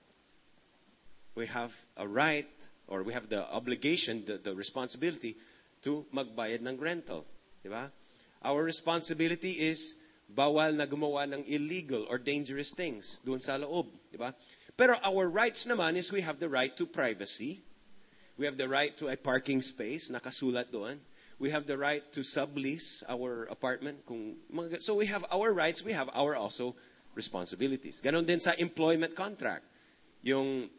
[1.36, 2.50] We have a right
[2.88, 5.36] or we have the obligation, the, the responsibility
[5.84, 7.26] to magbayad ng rental.
[7.66, 7.92] Diba?
[8.44, 9.96] Our responsibility is
[10.32, 13.88] bawal na gumawa ng illegal or dangerous things doon sa loob.
[14.14, 14.34] Diba?
[14.78, 17.62] Pero our rights naman is we have the right to privacy.
[18.38, 21.00] We have the right to a parking space, nakasulat doon.
[21.40, 24.06] We have the right to sublease our apartment.
[24.06, 24.36] Kung,
[24.80, 26.76] so we have our rights, we have our also
[27.16, 28.02] responsibilities.
[28.02, 29.66] Ganon din sa employment contract.
[30.22, 30.70] Yung,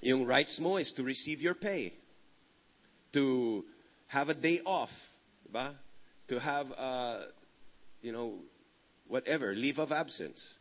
[0.00, 1.92] yung rights mo is to receive your pay,
[3.12, 3.64] to
[4.06, 5.12] have a day off,
[5.44, 5.74] diba?
[6.28, 7.24] to have uh,
[8.02, 8.38] you know,
[9.06, 10.58] whatever, leave of absence,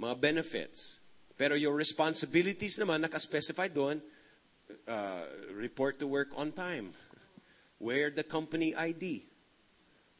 [0.00, 1.00] mga benefits.
[1.36, 4.00] Pero your responsibilities naman, nakaspecify doon,
[4.88, 5.22] uh,
[5.54, 6.90] report to work on time,
[7.78, 9.26] wear the company ID,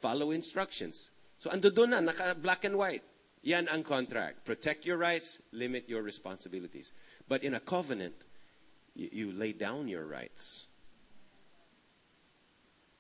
[0.01, 1.11] follow instructions.
[1.39, 3.03] So ando doon na, naka black and white.
[3.43, 4.45] Yan ang contract.
[4.45, 6.93] Protect your rights, limit your responsibilities.
[7.29, 8.15] But in a covenant,
[8.95, 10.67] you, you lay down your rights.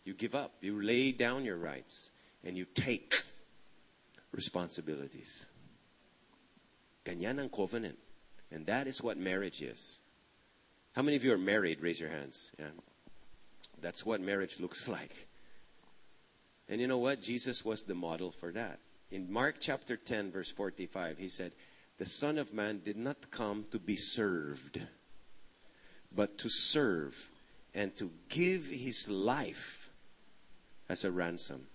[0.04, 0.54] You give up.
[0.60, 2.12] You lay down your rights
[2.44, 3.22] and you take
[4.30, 5.46] responsibilities.
[7.04, 7.98] Ganyan ang covenant.
[8.52, 9.98] And that is what marriage is.
[10.96, 11.82] How many of you are married?
[11.82, 12.52] Raise your hands.
[12.58, 12.70] Yeah.
[13.82, 15.28] That's what marriage looks like.
[16.70, 17.20] And you know what?
[17.20, 18.80] Jesus was the model for that.
[19.10, 21.52] In Mark chapter 10, verse 45, he said,
[21.98, 24.80] The Son of Man did not come to be served,
[26.14, 27.28] but to serve
[27.74, 29.90] and to give his life
[30.88, 31.66] as a ransom.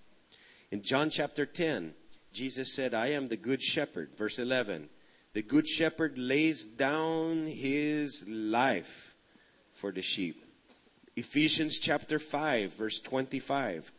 [0.71, 1.93] In John chapter 10,
[2.33, 4.15] Jesus said, I am the good shepherd.
[4.17, 4.89] Verse 11,
[5.33, 9.10] the good shepherd lays down his life
[9.81, 10.45] for the sheep.
[11.15, 13.91] Ephesians chapter 5, verse 25.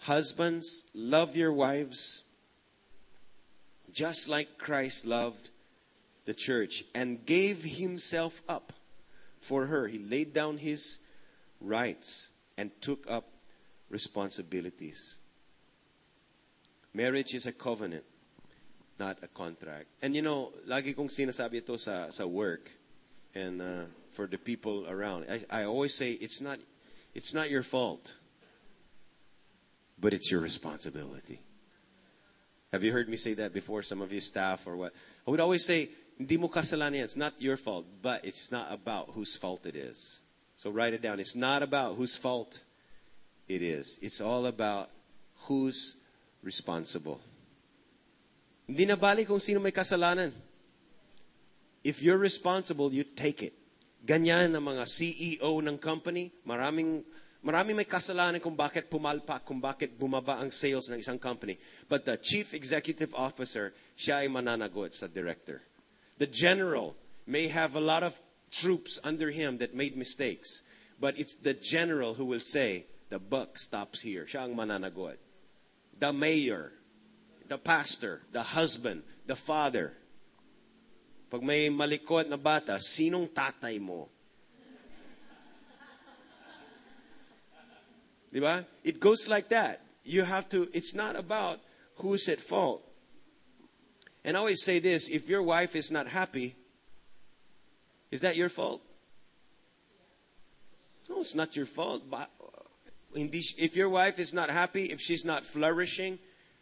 [0.00, 2.24] Husbands, love your wives
[3.92, 5.50] just like Christ loved
[6.26, 8.72] the church and gave himself up
[9.40, 9.86] for her.
[9.86, 10.98] He laid down his
[11.60, 13.30] rights and took up
[13.88, 15.16] responsibilities.
[16.92, 18.04] Marriage is a covenant,
[18.98, 19.86] not a contract.
[20.02, 22.70] And you know, lagi kong sinasabi ito sa, sa work
[23.34, 23.86] and uh,
[24.18, 25.26] for the people around.
[25.30, 26.58] I, I always say it's not,
[27.14, 28.14] it's not your fault,
[29.96, 31.38] but it's your responsibility.
[32.72, 34.92] Have you heard me say that before, some of you staff or what?
[35.24, 37.04] I would always say, mo kasalanan.
[37.04, 40.18] It's not your fault, but it's not about whose fault it is.
[40.56, 41.20] So write it down.
[41.20, 42.58] It's not about whose fault
[43.46, 44.00] it is.
[44.02, 44.90] It's all about
[45.46, 45.94] who's
[46.42, 47.20] responsible.
[48.66, 50.32] Kung sino may kasalanan.
[51.84, 53.54] If you're responsible, you take it.
[54.04, 57.02] Ganyan ang mga CEO ng company, maraming
[57.38, 61.54] Marami may kasalanan kung bakit pumalpak, kung bakit bumaba ang sales ng isang company.
[61.86, 65.62] But the chief executive officer, siya ay mananagot sa director.
[66.18, 66.98] The general
[67.30, 68.18] may have a lot of
[68.50, 70.66] troops under him that made mistakes.
[70.98, 74.26] But it's the general who will say, the buck stops here.
[74.26, 75.22] Siya ang mananagot.
[76.02, 76.74] The mayor,
[77.46, 79.94] the pastor, the husband, the father.
[81.28, 84.08] Pag may malikot na bata, sinong tatay mo?
[88.32, 88.64] Diba?
[88.84, 89.84] It goes like that.
[90.04, 91.60] You have to, it's not about
[91.96, 92.84] who's at fault.
[94.24, 96.56] And I always say this if your wife is not happy,
[98.10, 98.82] is that your fault?
[101.08, 102.08] No, it's not your fault.
[102.10, 102.64] But uh,
[103.14, 106.18] if your wife is not happy, if she's not flourishing,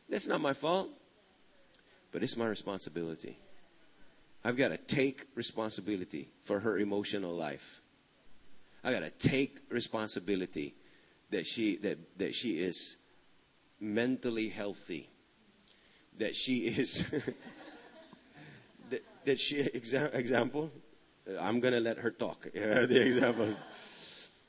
[0.09, 0.89] that's not my fault.
[2.13, 3.39] But it's my responsibility.
[4.47, 7.81] I've got to take responsibility for her emotional life.
[8.85, 10.77] I got to take responsibility
[11.31, 12.97] that she that that she is
[13.81, 15.11] mentally healthy
[16.19, 17.05] that she is
[18.91, 20.71] that, that she exa- example
[21.29, 22.47] uh, i'm going to let her talk.
[22.55, 23.49] The example.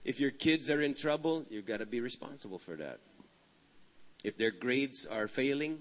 [0.05, 2.99] If your kids are in trouble you've got to be responsible for that.
[4.23, 5.79] If their grades are failing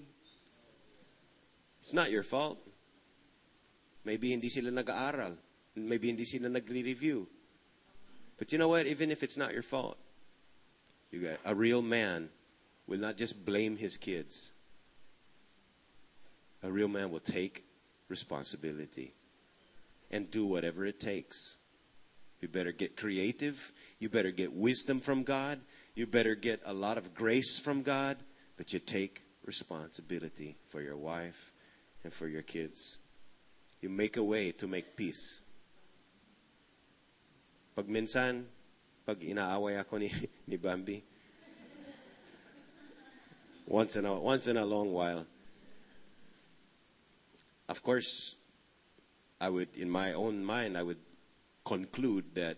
[1.79, 2.66] it's not your fault
[4.07, 5.35] maybe hindi sila nag-aaral
[5.75, 7.27] maybe hindi sila nagre-review
[8.39, 9.99] but you know what even if it's not your fault
[11.11, 12.29] you got a real man
[12.87, 14.51] will not just blame his kids.
[16.63, 17.65] A real man will take
[18.07, 19.13] responsibility
[20.09, 21.57] and do whatever it takes.
[22.41, 23.71] You better get creative.
[23.99, 25.59] You better get wisdom from God.
[25.95, 28.17] You better get a lot of grace from God.
[28.57, 31.51] But you take responsibility for your wife
[32.03, 32.97] and for your kids.
[33.81, 35.39] You make a way to make peace.
[37.75, 38.45] Pag minsan,
[39.05, 40.09] pag inaaway ako ni,
[40.49, 41.03] ni Bambi.
[43.67, 45.27] Once in a, once in a long while.
[47.67, 48.35] Of course,
[49.39, 51.03] I would, in my own mind, I would
[51.65, 52.57] conclude that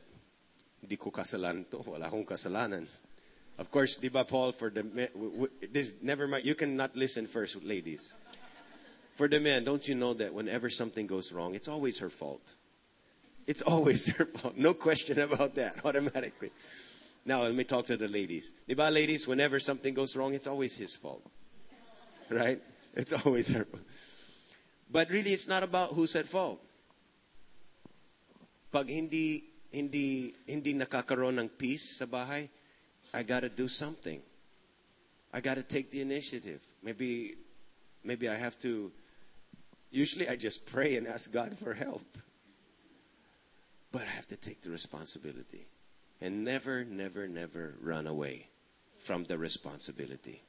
[0.79, 1.83] hindi ko kasalanan to.
[1.83, 2.87] Wala akong kasalanan.
[3.59, 4.87] Of course, di ba, Paul, for the
[5.67, 8.15] this, never mind, you cannot listen first, ladies.
[9.19, 12.55] For the men, don't you know that whenever something goes wrong, it's always her fault.
[13.47, 14.55] It's always her fault.
[14.55, 16.51] No question about that, automatically.
[17.25, 18.53] Now, let me talk to the ladies.
[18.65, 21.21] Diba, ladies, whenever something goes wrong, it's always his fault.
[22.29, 22.61] Right?
[22.93, 23.83] It's always her fault.
[24.89, 26.63] But really, it's not about who's at fault.
[28.71, 32.47] Pag hindi, hindi, hindi nakakaroon ng peace sa bahay,
[33.13, 34.21] I gotta do something.
[35.33, 36.63] I gotta take the initiative.
[36.81, 37.35] Maybe
[38.01, 38.93] maybe I have to.
[39.91, 42.17] Usually I just pray and ask God for help.
[43.91, 45.65] But I have to take the responsibility
[46.21, 48.47] and never, never, never run away
[48.97, 50.43] from the responsibility.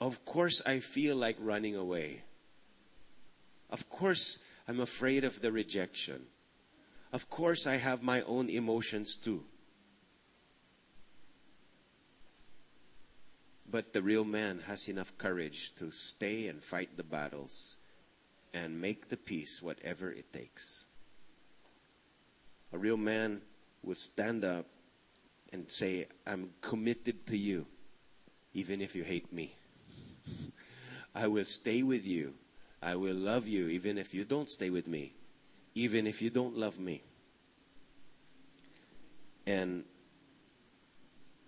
[0.00, 2.22] Of course, I feel like running away.
[3.70, 6.22] Of course, I'm afraid of the rejection.
[7.12, 9.44] Of course, I have my own emotions too.
[13.72, 17.76] But the real man has enough courage to stay and fight the battles
[18.52, 20.84] and make the peace whatever it takes.
[22.74, 23.40] A real man
[23.82, 24.66] will stand up
[25.54, 27.64] and say, I'm committed to you,
[28.52, 29.56] even if you hate me.
[31.14, 32.34] I will stay with you.
[32.82, 35.14] I will love you, even if you don't stay with me,
[35.74, 37.02] even if you don't love me.
[39.46, 39.84] And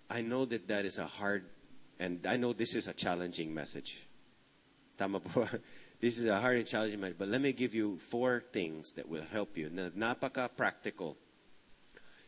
[0.09, 1.45] I know that that is a hard
[1.99, 4.01] and I know this is a challenging message.
[6.01, 7.17] This is a hard and challenging message.
[7.17, 9.69] But let me give you four things that will help you.
[9.69, 11.17] Napaka practical.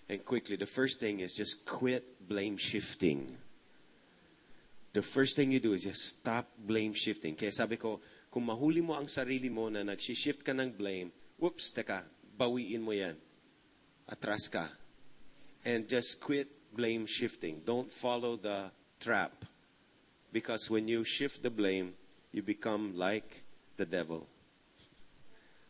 [0.10, 3.38] And quickly, the first thing is just quit blame shifting.
[4.94, 7.36] The first thing you do is just stop blame shifting.
[7.36, 8.00] Kaya sabi ko,
[8.32, 12.08] kung mahuli mo ang sarili mo na nag-shift ka ng blame, whoops, teka,
[12.40, 13.14] bawiin mo yan.
[14.08, 14.72] Atras ka.
[15.68, 17.62] And just quit blame shifting.
[17.68, 19.44] Don't follow the trap.
[20.32, 21.94] Because when you shift the blame,
[22.32, 23.44] you become like
[23.78, 24.28] the devil.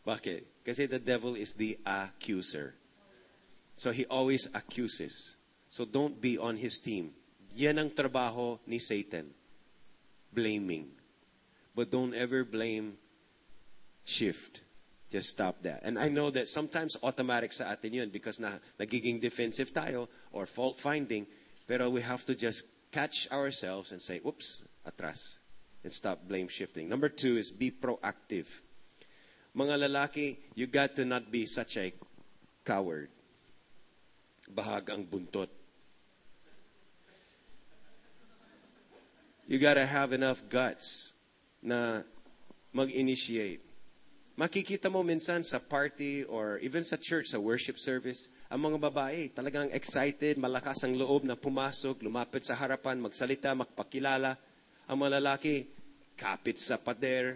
[0.05, 0.43] Bakit?
[0.65, 2.73] Kasi the devil is the accuser.
[3.75, 5.35] So he always accuses.
[5.69, 7.11] So don't be on his team.
[7.53, 9.29] Yan ang trabaho ni Satan.
[10.33, 10.89] Blaming.
[11.75, 12.97] But don't ever blame
[14.03, 14.61] shift.
[15.09, 15.83] Just stop that.
[15.83, 20.45] And I know that sometimes automatic sa atin yun because na, nagiging defensive tayo or
[20.45, 21.27] fault finding.
[21.67, 22.63] Pero we have to just
[22.97, 25.37] catch ourselves and say, oops, atras.
[25.83, 26.89] And stop blame shifting.
[26.89, 28.49] Number two is be proactive.
[29.55, 31.93] Mga lalaki, you got to not be such a
[32.65, 33.09] coward.
[34.49, 35.47] Bahag ang buntot.
[39.45, 41.13] You gotta have enough guts
[41.61, 42.01] na
[42.73, 43.61] mag-initiate.
[44.35, 49.27] Makikita mo minsan sa party or even sa church, sa worship service, ang mga babae
[49.35, 54.39] talagang excited, malakas ang loob na pumasok, lumapit sa harapan, magsalita, magpakilala.
[54.87, 55.67] Ang mga lalaki,
[56.15, 57.35] kapit sa pader,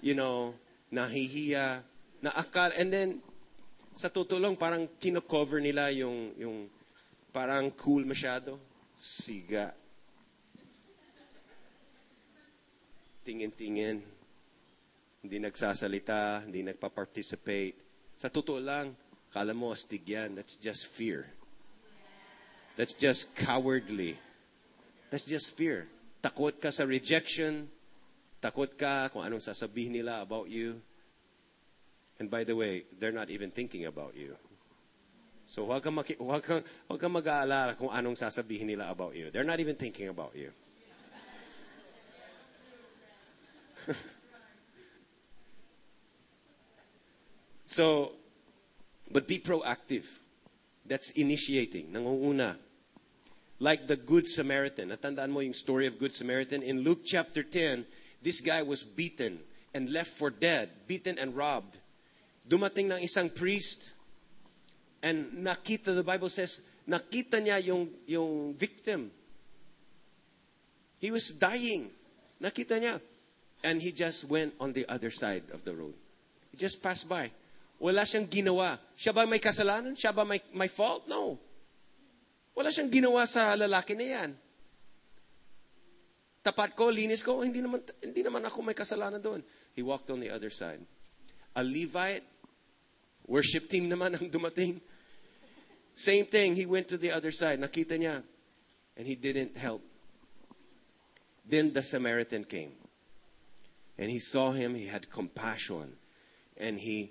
[0.00, 0.56] you know,
[0.88, 1.84] nahihiya,
[2.24, 3.08] naakal, and then,
[3.92, 6.56] sa tutulong, parang kino-cover nila yung, yung
[7.28, 8.56] parang cool masyado.
[8.96, 9.76] Siga.
[13.20, 14.00] Tingin-tingin.
[15.20, 17.76] Hindi nagsasalita, hindi nagpa-participate.
[18.16, 18.96] Sa totoo lang,
[19.32, 20.04] kala mo astig.
[20.36, 21.26] That's just fear.
[22.76, 24.16] That's just cowardly.
[25.10, 25.88] That's just fear.
[26.22, 27.68] Takot ka sa rejection.
[28.40, 30.80] Takot ka kung anong sasabihin nila about you.
[32.20, 34.36] And by the way, they're not even thinking about you.
[35.46, 39.28] So huwag kang, maki- huwag kang, huwag kang mag-aalala kung anong sasabihin nila about you.
[39.28, 40.48] They're not even thinking about you.
[47.66, 48.14] so,
[49.12, 50.06] but be proactive.
[50.86, 52.56] That's initiating, nangunguna.
[53.60, 54.88] Like the Good Samaritan.
[54.88, 56.62] Natandaan mo yung story of Good Samaritan?
[56.62, 57.86] In Luke chapter 10,
[58.20, 59.38] this guy was beaten
[59.74, 61.78] and left for dead, beaten and robbed.
[62.48, 63.92] Dumating ng isang priest
[65.02, 69.10] and nakita, the Bible says, nakita niya yung, yung victim.
[70.98, 71.90] He was dying.
[72.42, 73.00] Nakita niya.
[73.62, 75.94] And he just went on the other side of the road.
[76.50, 77.30] He just passed by.
[77.82, 78.78] Wala siyang ginawa.
[78.94, 79.98] Siya ba may kasalanan?
[79.98, 81.10] Siya ba may, may fault?
[81.10, 81.34] No.
[82.54, 84.30] Wala siyang ginawa sa lalaki na yan.
[86.46, 89.42] Tapat ko, linis ko, hindi naman, hindi naman ako may kasalanan doon.
[89.74, 90.78] He walked on the other side.
[91.58, 92.22] A Levite,
[93.26, 94.78] worship team naman ang dumating.
[95.90, 97.58] Same thing, he went to the other side.
[97.58, 98.22] Nakita niya.
[98.94, 99.82] And he didn't help.
[101.42, 102.78] Then the Samaritan came.
[103.98, 105.98] And he saw him, he had compassion.
[106.58, 107.10] And he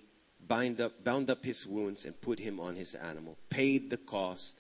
[0.51, 3.37] bind up, bound up his wounds and put him on his animal.
[3.49, 4.59] Paid the cost,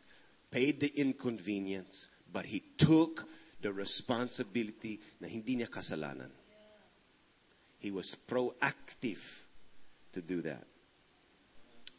[0.49, 3.27] paid the inconvenience, but he took
[3.61, 6.31] the responsibility na hindi niya kasalanan.
[7.79, 9.19] He was proactive
[10.13, 10.63] to do that.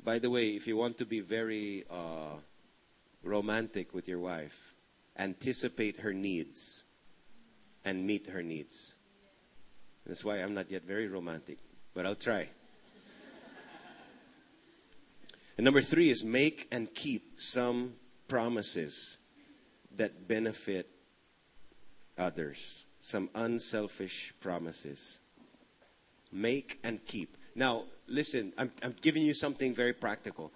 [0.03, 2.41] By the way, if you want to be very uh,
[3.23, 4.73] romantic with your wife,
[5.19, 6.83] anticipate her needs
[7.85, 8.95] and meet her needs.
[10.07, 11.59] That's why I'm not yet very romantic,
[11.93, 12.49] but I'll try.
[15.57, 17.95] And number three is make and keep some
[18.29, 19.19] promises
[19.97, 20.89] that benefit
[22.17, 22.85] others.
[23.03, 25.19] some unselfish promises.
[26.31, 27.37] Make and keep.
[27.55, 30.53] Now, listen, I'm, I'm giving you something very practical.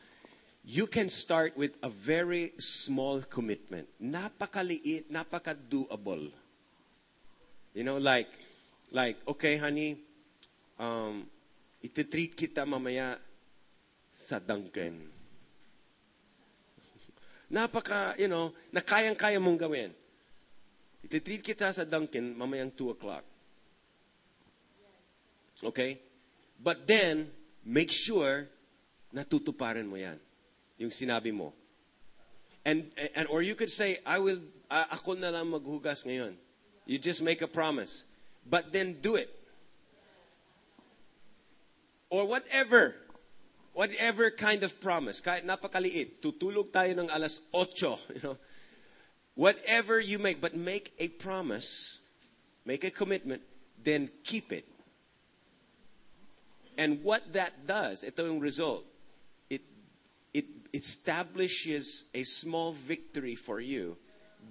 [0.64, 3.88] You can start with a very small commitment.
[4.01, 6.30] Napakaliit, napaka-doable.
[7.74, 8.30] You know, like,
[8.92, 9.99] like, okay, honey,
[10.78, 11.26] um,
[11.82, 13.18] ititreat kita mamaya
[14.17, 14.97] sa Dunkin.
[17.53, 19.93] Napaka, you know, na kayang-kaya mong gawin.
[21.05, 23.23] Ititreat kita sa Dunkin mamayang 2 o'clock.
[25.61, 26.01] Okay?
[26.57, 27.29] But then,
[27.61, 28.49] make sure
[29.12, 30.17] natutuparin mo yan.
[30.81, 31.53] Yung sinabi mo.
[32.64, 34.41] And, and or you could say, I will,
[34.73, 36.35] uh, ako na lang maghugas ngayon.
[36.89, 38.05] You just make a promise.
[38.43, 39.31] But then do it.
[42.11, 43.06] Or whatever.
[43.77, 45.20] Whatever kind of promise.
[45.20, 46.24] Kahit napakaliit.
[46.24, 47.77] Tutulog tayo ng alas 8.
[48.16, 48.37] You know.
[49.37, 50.41] Whatever you make.
[50.41, 52.01] But make a promise.
[52.64, 53.45] Make a commitment.
[53.85, 54.64] Then keep it.
[56.81, 58.85] And what that does, ito yung result.
[59.49, 59.61] It,
[60.33, 63.97] it establishes a small victory for you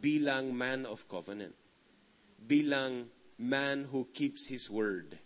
[0.01, 1.57] bilang man of covenant.
[2.45, 3.09] Bilang
[3.41, 5.17] man who keeps his word.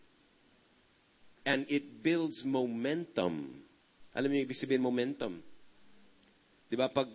[1.43, 3.68] And it builds momentum.
[4.18, 5.38] Alam niyo ibig sabihin momentum?
[6.70, 7.10] Di ba pag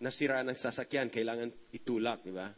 [0.00, 2.52] nasira ng sasakyan, kailangan itulak, di ba?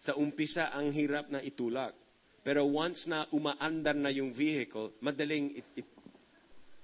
[0.00, 1.92] Sa umpisa, ang hirap na itulak.
[2.40, 5.88] Pero once na umaandar na yung vehicle, madaling it, it,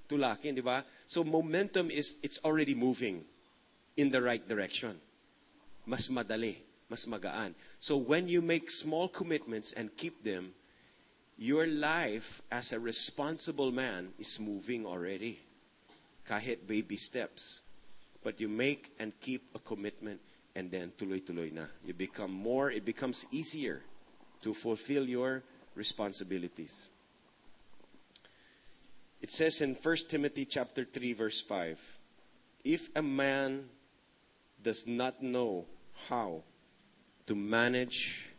[0.05, 0.85] tulakin, di ba?
[1.09, 3.25] So momentum is, it's already moving
[3.97, 5.01] in the right direction.
[5.89, 6.61] Mas madali,
[6.93, 7.57] mas magaan.
[7.81, 10.53] So when you make small commitments and keep them,
[11.37, 15.41] your life as a responsible man is moving already.
[16.29, 17.61] Kahit baby steps.
[18.23, 20.21] But you make and keep a commitment
[20.55, 21.67] and then tuloy-tuloy na.
[21.85, 23.83] You become more, it becomes easier
[24.43, 25.43] to fulfill your
[25.75, 26.89] responsibilities.
[29.23, 31.99] It says in 1 Timothy chapter 3 verse 5,
[32.65, 33.69] if a man
[34.63, 35.67] does not know
[36.09, 36.43] how
[37.27, 38.31] to manage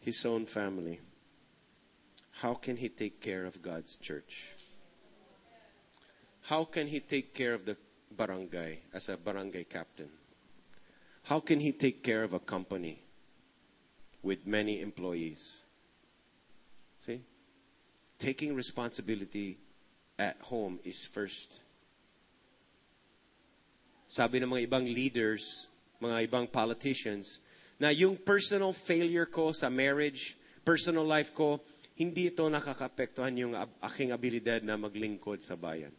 [0.00, 1.00] his own family,
[2.30, 4.54] how can he take care of God's church?
[6.50, 7.78] How can he take care of the
[8.10, 10.10] barangay as a barangay captain?
[11.22, 12.98] How can he take care of a company
[14.18, 15.62] with many employees?
[17.06, 17.22] See?
[18.18, 19.62] Taking responsibility
[20.18, 21.62] at home is first.
[24.10, 25.70] Sabi ng mga ibang leaders,
[26.02, 27.38] mga ibang politicians,
[27.78, 30.34] na yung personal failure ko sa marriage,
[30.66, 31.62] personal life ko,
[31.94, 33.54] hindi ito nakakapektuhan yung
[33.86, 35.94] aking abilidad na maglingkod sa bayan.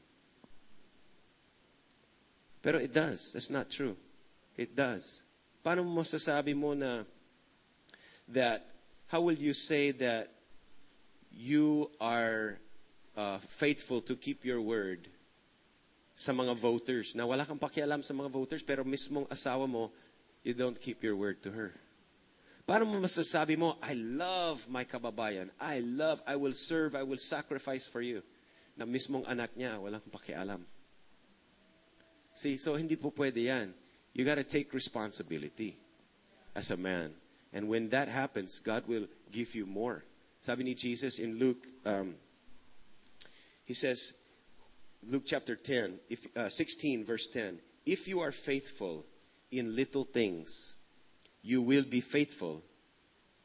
[2.61, 3.33] Pero it does.
[3.33, 3.97] That's not true.
[4.57, 5.21] It does.
[5.65, 7.03] Paano mo masasabi mo na
[8.29, 8.65] that,
[9.07, 10.29] how will you say that
[11.33, 12.57] you are
[13.17, 15.07] uh, faithful to keep your word
[16.13, 19.89] sa mga voters na wala kang pakialam sa mga voters pero mismong asawa mo,
[20.45, 21.73] you don't keep your word to her.
[22.61, 25.49] Paano mo masasabi mo, I love my kababayan.
[25.57, 28.21] I love, I will serve, I will sacrifice for you.
[28.77, 30.61] Na mismong anak niya, walang pakialam.
[32.33, 33.73] See, so hindi po pwede yan.
[34.13, 35.77] You got to take responsibility
[36.55, 37.13] as a man.
[37.53, 40.03] And when that happens, God will give you more.
[40.39, 42.15] Sabi ni Jesus in Luke, um,
[43.65, 44.13] he says,
[45.07, 49.05] Luke chapter 10, if, uh, 16, verse 10, if you are faithful
[49.51, 50.73] in little things,
[51.41, 52.63] you will be faithful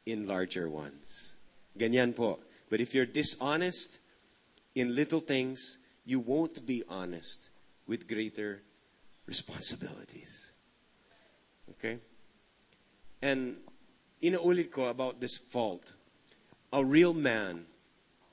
[0.05, 1.35] in larger ones.
[1.77, 2.39] Ganyan po.
[2.69, 3.99] But if you're dishonest
[4.75, 7.49] in little things, you won't be honest
[7.87, 8.61] with greater
[9.27, 10.51] responsibilities.
[11.71, 11.99] Okay?
[13.21, 13.57] And
[14.23, 15.93] inaulit ko about this fault.
[16.73, 17.65] A real man,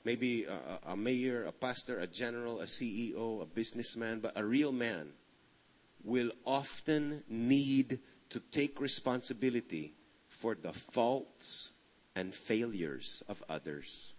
[0.03, 4.71] maybe a, a mayor, a pastor, a general, a CEO, a businessman, but a real
[4.71, 5.09] man
[6.03, 9.93] will often need to take responsibility
[10.27, 11.71] for the faults
[12.15, 14.13] and failures of others.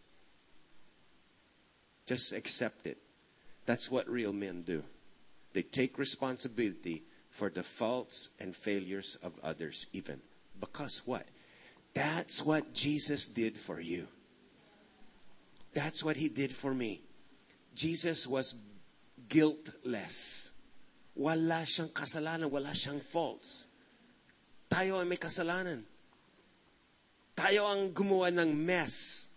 [2.07, 2.99] Just accept it.
[3.67, 4.83] That's what real men do.
[5.57, 10.21] They take responsibility for the faults and failures of others, even.
[10.61, 11.25] Because what?
[11.95, 14.07] That's what Jesus did for you.
[15.73, 17.01] That's what he did for me.
[17.75, 18.55] Jesus was
[19.31, 20.51] guiltless.
[21.17, 23.65] Wala siyang kasalanan, wala siyang faults.
[24.69, 25.89] Tayo ay may kasalanan.
[27.33, 29.29] Tayo ang gumawa ng mess.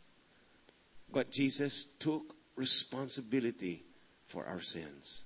[1.08, 3.88] But Jesus took responsibility
[4.28, 5.24] for our sins.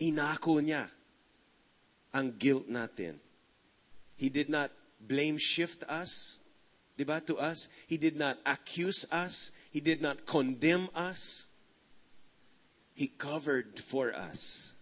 [0.00, 0.88] Inako niya
[2.12, 3.18] ang guilt natin.
[4.16, 6.38] He did not blame shift us
[6.98, 7.24] Diba?
[7.26, 9.52] To us, He did not accuse us.
[9.70, 11.46] He did not condemn us.
[12.94, 14.72] He covered for us.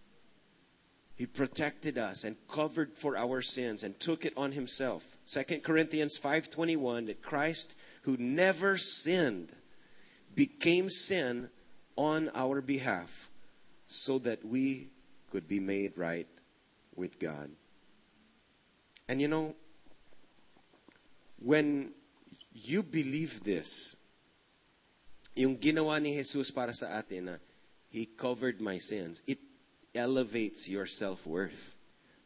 [1.15, 5.17] He protected us and covered for our sins and took it on himself.
[5.25, 9.51] 2 Corinthians 5:21 that Christ who never sinned
[10.33, 11.49] became sin
[11.95, 13.29] on our behalf
[13.85, 14.89] so that we
[15.35, 16.31] could be made right
[16.95, 17.51] with God.
[19.11, 19.51] And you know
[21.43, 21.91] when
[22.55, 23.99] you believe this
[25.35, 27.37] yung ginawa ni Jesus para sa atin na
[27.91, 29.19] He covered my sins.
[29.27, 29.43] It
[29.91, 31.75] elevates your self-worth.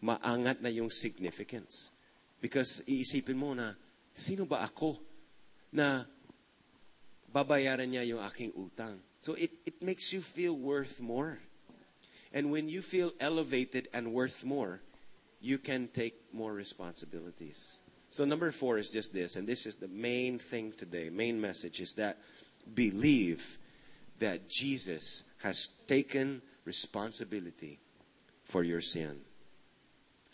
[0.06, 1.90] Maangat na yung significance.
[2.38, 3.74] Because iisipin mo na,
[4.14, 5.02] sino ba ako
[5.74, 6.06] na
[7.34, 9.02] babayaran niya yung aking utang?
[9.22, 11.42] So it, it makes you feel worth more.
[12.34, 14.82] And when you feel elevated and worth more,
[15.42, 17.78] you can take more responsibilities.
[18.10, 21.80] So number four is just this, and this is the main thing today, main message
[21.80, 22.18] is that
[22.74, 23.58] believe
[24.20, 27.80] that Jesus has taken responsibility
[28.44, 29.22] for your sin.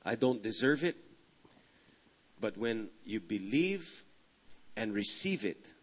[0.06, 0.96] I don't deserve it,
[2.40, 4.04] but when you believe
[4.78, 5.74] and receive it,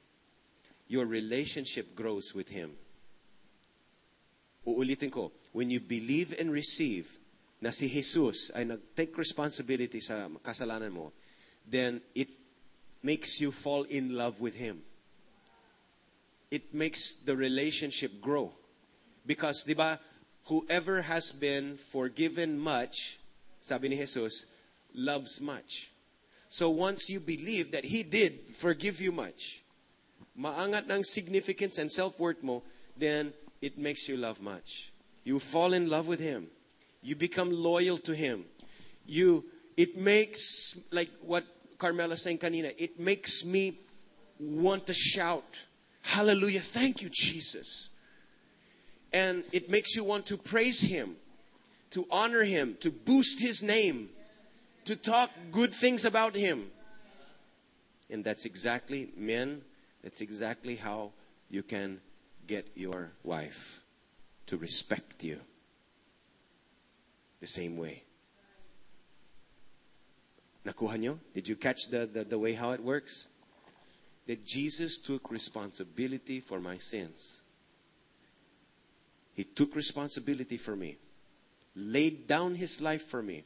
[0.89, 2.73] your relationship grows with Him.
[4.67, 7.19] Uulitin ko, when you believe and receive
[7.61, 11.13] na si Jesus ay nag-take responsibility sa kasalanan mo,
[11.69, 12.29] then it
[13.03, 14.83] makes you fall in love with Him.
[16.51, 18.53] It makes the relationship grow.
[19.25, 20.01] Because, di ba,
[20.47, 23.19] whoever has been forgiven much,
[23.61, 24.47] sabi ni Jesus,
[24.95, 25.93] loves much.
[26.53, 29.63] So once you believe that He did forgive you much,
[30.37, 32.63] maangat ng significance and self-worth mo,
[32.97, 33.33] then
[33.63, 34.92] it makes you love much.
[35.25, 36.49] You fall in love with Him.
[37.03, 38.45] You become loyal to Him.
[39.07, 39.45] You,
[39.77, 41.45] it makes, like what
[41.79, 43.79] Carmela saying kanina, it makes me
[44.39, 45.45] want to shout,
[46.05, 47.89] Hallelujah, thank you, Jesus.
[49.13, 51.17] And it makes you want to praise Him,
[51.91, 54.09] to honor Him, to boost His name,
[54.85, 56.71] to talk good things about Him.
[58.11, 59.63] And that's exactly, men,
[60.03, 61.13] that's exactly how
[61.51, 62.01] you can
[62.47, 63.82] get your wife
[64.47, 65.39] to respect you
[67.41, 68.03] the same way.
[70.65, 71.19] Nakuha nyo?
[71.35, 73.27] Did you catch the, the, the way how it works?
[74.27, 77.41] That Jesus took responsibility for my sins.
[79.35, 80.99] He took responsibility for me,
[81.75, 83.45] laid down his life for me.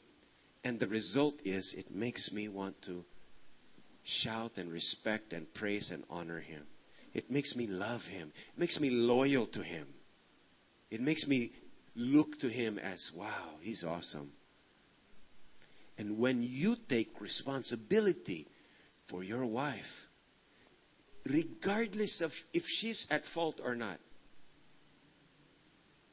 [0.64, 3.04] And the result is it makes me want to
[4.02, 6.62] shout and respect and praise and honor him.
[7.14, 8.32] It makes me love him.
[8.54, 9.86] It makes me loyal to him.
[10.90, 11.50] It makes me
[11.94, 14.32] look to him as, wow, he's awesome.
[15.98, 18.46] And when you take responsibility
[19.06, 20.08] for your wife,
[21.24, 23.98] regardless of if she's at fault or not,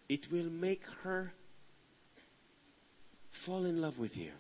[0.10, 1.34] it will make her
[3.30, 4.32] fall in love with you.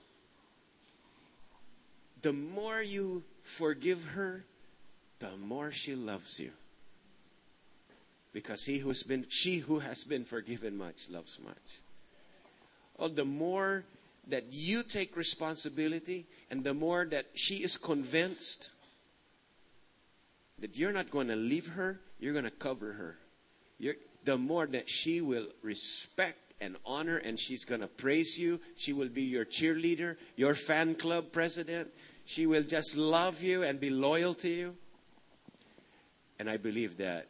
[2.21, 4.45] The more you forgive her,
[5.19, 6.51] the more she loves you.
[8.33, 11.81] Because he who's been she who has been forgiven much loves much.
[12.97, 13.83] Oh, the more
[14.27, 18.69] that you take responsibility and the more that she is convinced
[20.59, 23.17] that you're not going to leave her, you're going to cover her.
[23.79, 28.59] You're, the more that she will respect and honor and she's going to praise you.
[28.77, 31.89] She will be your cheerleader, your fan club president.
[32.25, 34.75] She will just love you and be loyal to you.
[36.39, 37.27] And I believe that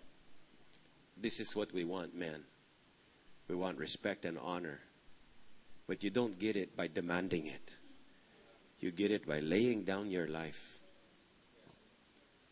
[1.24, 2.44] this is what we want, men.
[3.48, 4.80] We want respect and honor.
[5.88, 7.78] But you don't get it by demanding it.
[8.80, 10.80] You get it by laying down your life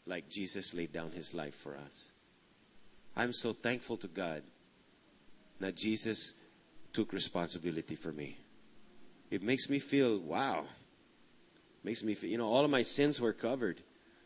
[0.05, 2.11] like Jesus laid down his life for us.
[3.15, 4.41] I'm so thankful to God
[5.59, 6.33] that Jesus
[6.93, 8.37] took responsibility for me.
[9.29, 10.65] It makes me feel, wow.
[11.83, 13.81] Makes me feel, you know, all of my sins were covered.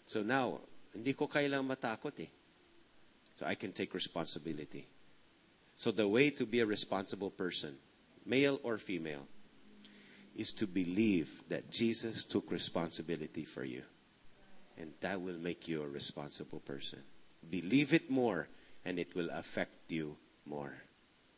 [0.05, 0.61] So now,
[0.93, 2.29] hindi ko kailang matakot eh.
[3.35, 4.87] So I can take responsibility.
[5.75, 7.75] So the way to be a responsible person,
[8.25, 9.27] male or female,
[10.35, 13.83] is to believe that Jesus took responsibility for you.
[14.77, 16.99] And that will make you a responsible person.
[17.49, 18.47] Believe it more
[18.83, 20.15] and it will affect you
[20.45, 20.73] more.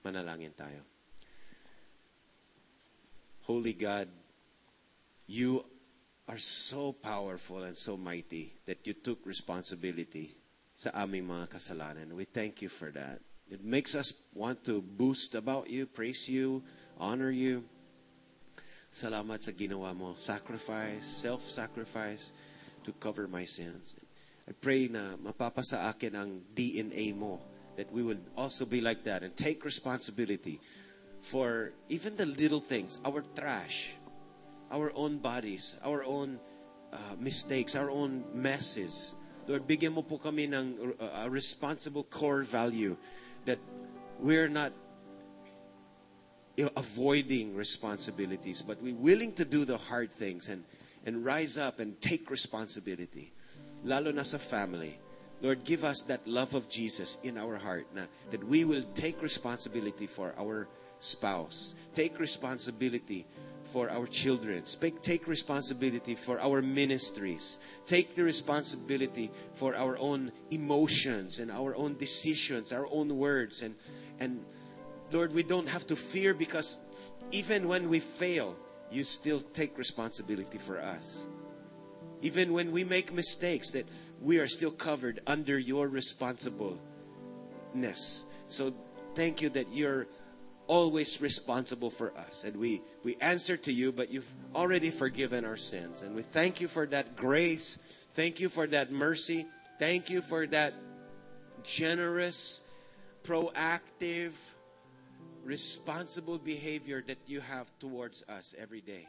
[0.05, 0.81] Manalangin tayo.
[3.43, 4.07] Holy God,
[5.27, 5.63] you
[6.27, 10.35] are so powerful and so mighty that you took responsibility
[10.77, 12.13] sa aming mga kasalanan.
[12.13, 13.17] We thank you for that.
[13.49, 16.61] It makes us want to boost about you, praise you,
[17.01, 17.65] honor you.
[18.93, 20.13] Salamat sa ginawa mo.
[20.21, 22.29] Sacrifice, self-sacrifice
[22.85, 23.97] to cover my sins.
[24.45, 27.41] I pray na mapapasa akin ang DNA mo.
[27.73, 30.61] That we will also be like that and take responsibility
[31.25, 33.97] for even the little things, our trash,
[34.69, 36.37] our own bodies, our own
[36.93, 39.17] uh, mistakes, our own messes.
[39.47, 42.99] Lord, bigyan mo po kami ng uh, responsible core value
[43.47, 43.59] that
[44.19, 44.75] we're not
[46.75, 50.63] avoiding responsibilities, but we're willing to do the hard things and,
[51.05, 53.31] and rise up and take responsibility.
[53.85, 54.99] Lalo na sa family.
[55.41, 59.21] Lord, give us that love of Jesus in our heart na, that we will take
[59.21, 60.67] responsibility for our
[60.99, 63.25] spouse, take responsibility
[63.71, 64.63] for our children,
[65.01, 71.97] take, responsibility for our ministries, take the responsibility for our own emotions and our own
[71.97, 73.61] decisions, our own words.
[73.61, 73.75] And,
[74.19, 74.43] and
[75.11, 76.77] Lord, we don't have to fear because
[77.31, 78.55] even when we fail,
[78.91, 81.25] you still take responsibility for us.
[82.21, 83.85] Even when we make mistakes, that
[84.21, 88.25] we are still covered under your responsibleness.
[88.47, 88.73] So
[89.13, 90.07] thank you that you're
[90.67, 92.43] always responsible for us.
[92.43, 96.01] And we, we answer to you, but you've already forgiven our sins.
[96.01, 97.77] And we thank you for that grace.
[98.13, 99.45] Thank you for that mercy.
[99.79, 100.73] Thank you for that
[101.63, 102.61] generous,
[103.23, 104.33] proactive,
[105.43, 109.07] responsible behavior that you have towards us every day.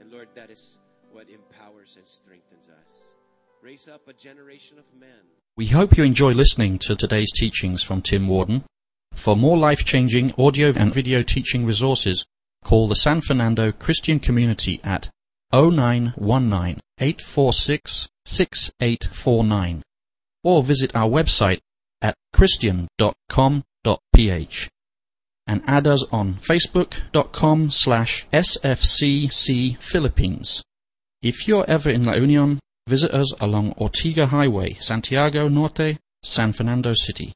[0.00, 0.78] And Lord, that is
[1.12, 3.02] what empowers and strengthens us.
[3.62, 5.10] Raise up a generation of men.
[5.56, 8.64] We hope you enjoy listening to today's teachings from Tim Warden.
[9.20, 12.24] For more life-changing audio and video teaching resources,
[12.64, 15.10] call the San Fernando Christian Community at
[15.52, 19.82] 0919 846 6849
[20.42, 21.58] or visit our website
[22.00, 22.88] at christian.com.ph
[25.46, 30.62] and add us on facebook.com slash sfcc philippines.
[31.20, 32.58] If you're ever in La Union,
[32.88, 37.34] visit us along Ortiga Highway, Santiago Norte, San Fernando City.